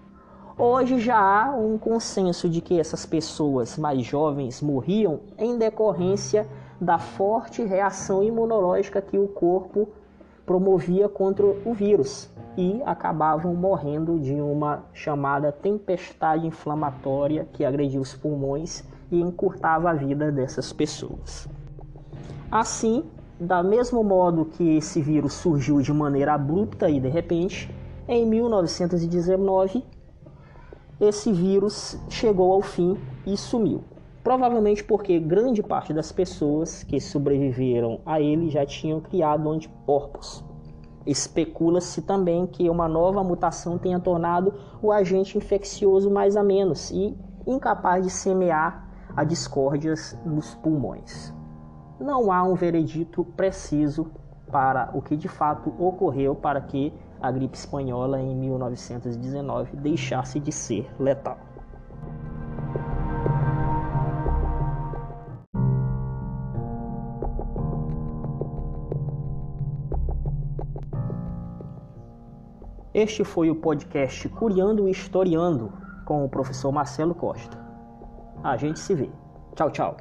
Hoje 0.59 0.99
já 0.99 1.19
há 1.19 1.55
um 1.55 1.77
consenso 1.77 2.49
de 2.49 2.63
que 2.63 2.81
essas 2.81 3.05
pessoas 3.05 3.77
mais 3.77 4.03
jovens 4.07 4.63
morriam 4.63 5.21
em 5.37 5.59
decorrência 5.59 6.49
da 6.81 6.99
forte 6.99 7.63
reação 7.63 8.23
imunológica 8.23 9.03
que 9.03 9.19
o 9.19 9.29
corpo 9.29 9.87
promovia 10.47 11.11
contra 11.11 11.45
o 11.45 11.75
vírus 11.75 12.31
e 12.57 12.81
acabavam 12.87 13.55
morrendo 13.55 14.19
de 14.19 14.33
uma 14.33 14.83
chamada 14.95 15.53
tempestade 15.53 16.47
inflamatória 16.47 17.47
que 17.53 17.63
agredia 17.63 18.01
os 18.01 18.15
pulmões 18.15 18.83
e 19.13 19.21
encurtava 19.21 19.91
a 19.91 19.93
vida 19.95 20.33
dessas 20.33 20.73
pessoas. 20.73 21.47
Assim, 22.51 23.05
da 23.39 23.63
mesmo 23.63 24.03
modo 24.03 24.47
que 24.47 24.79
esse 24.79 25.03
vírus 25.03 25.35
surgiu 25.35 25.83
de 25.83 25.93
maneira 25.93 26.33
abrupta 26.33 26.89
e 26.89 26.99
de 26.99 27.09
repente, 27.09 27.71
em 28.09 28.25
1919 28.25 29.85
esse 31.01 31.33
vírus 31.33 31.99
chegou 32.09 32.53
ao 32.53 32.63
fim 32.63 32.97
e 33.27 33.37
sumiu. 33.37 33.85
Provavelmente 34.25 34.83
porque 34.83 35.21
grande 35.21 35.63
parte 35.63 35.93
das 35.93 36.11
pessoas 36.11 36.83
que 36.83 37.01
sobreviveram 37.01 38.01
a 38.05 38.21
ele 38.21 38.51
já 38.51 38.65
tinham 38.67 39.01
criado 39.01 39.49
anticorpos. 39.49 40.45
Especula-se 41.07 42.03
também 42.03 42.47
que 42.47 42.69
uma 42.69 42.89
nova 42.89 43.23
mutação 43.23 43.79
tenha 43.79 44.01
tornado 44.01 44.53
o 44.83 44.91
agente 44.91 45.39
infeccioso 45.39 46.11
mais 46.11 46.37
a 46.37 46.43
menos 46.43 46.91
e 46.91 47.17
incapaz 47.47 48.05
de 48.05 48.11
semear 48.11 48.89
a 49.15 49.23
discórdias 49.23 50.19
nos 50.25 50.55
pulmões. 50.57 51.33
Não 52.01 52.33
há 52.33 52.43
um 52.43 52.55
veredito 52.55 53.25
preciso 53.25 54.11
para 54.51 54.91
o 54.93 55.01
que 55.01 55.17
de 55.17 55.29
fato 55.29 55.73
ocorreu 55.79 56.35
para 56.35 56.61
que 56.61 56.93
a 57.21 57.31
gripe 57.31 57.57
espanhola 57.57 58.21
em 58.21 58.35
1919 58.35 59.77
deixasse 59.77 60.39
de 60.41 60.53
ser 60.53 60.91
letal. 60.99 61.39
Este 72.95 73.25
foi 73.25 73.51
o 73.51 73.57
podcast 73.57 74.27
Curiando 74.31 74.89
e 74.89 74.91
Historiando 74.91 75.71
com 76.07 76.25
o 76.25 76.29
professor 76.31 76.73
Marcelo 76.73 77.15
Costa. 77.15 77.59
A 78.43 78.57
gente 78.57 78.79
se 78.79 78.95
vê. 78.95 79.11
Tchau, 79.55 79.71
tchau. 79.71 79.97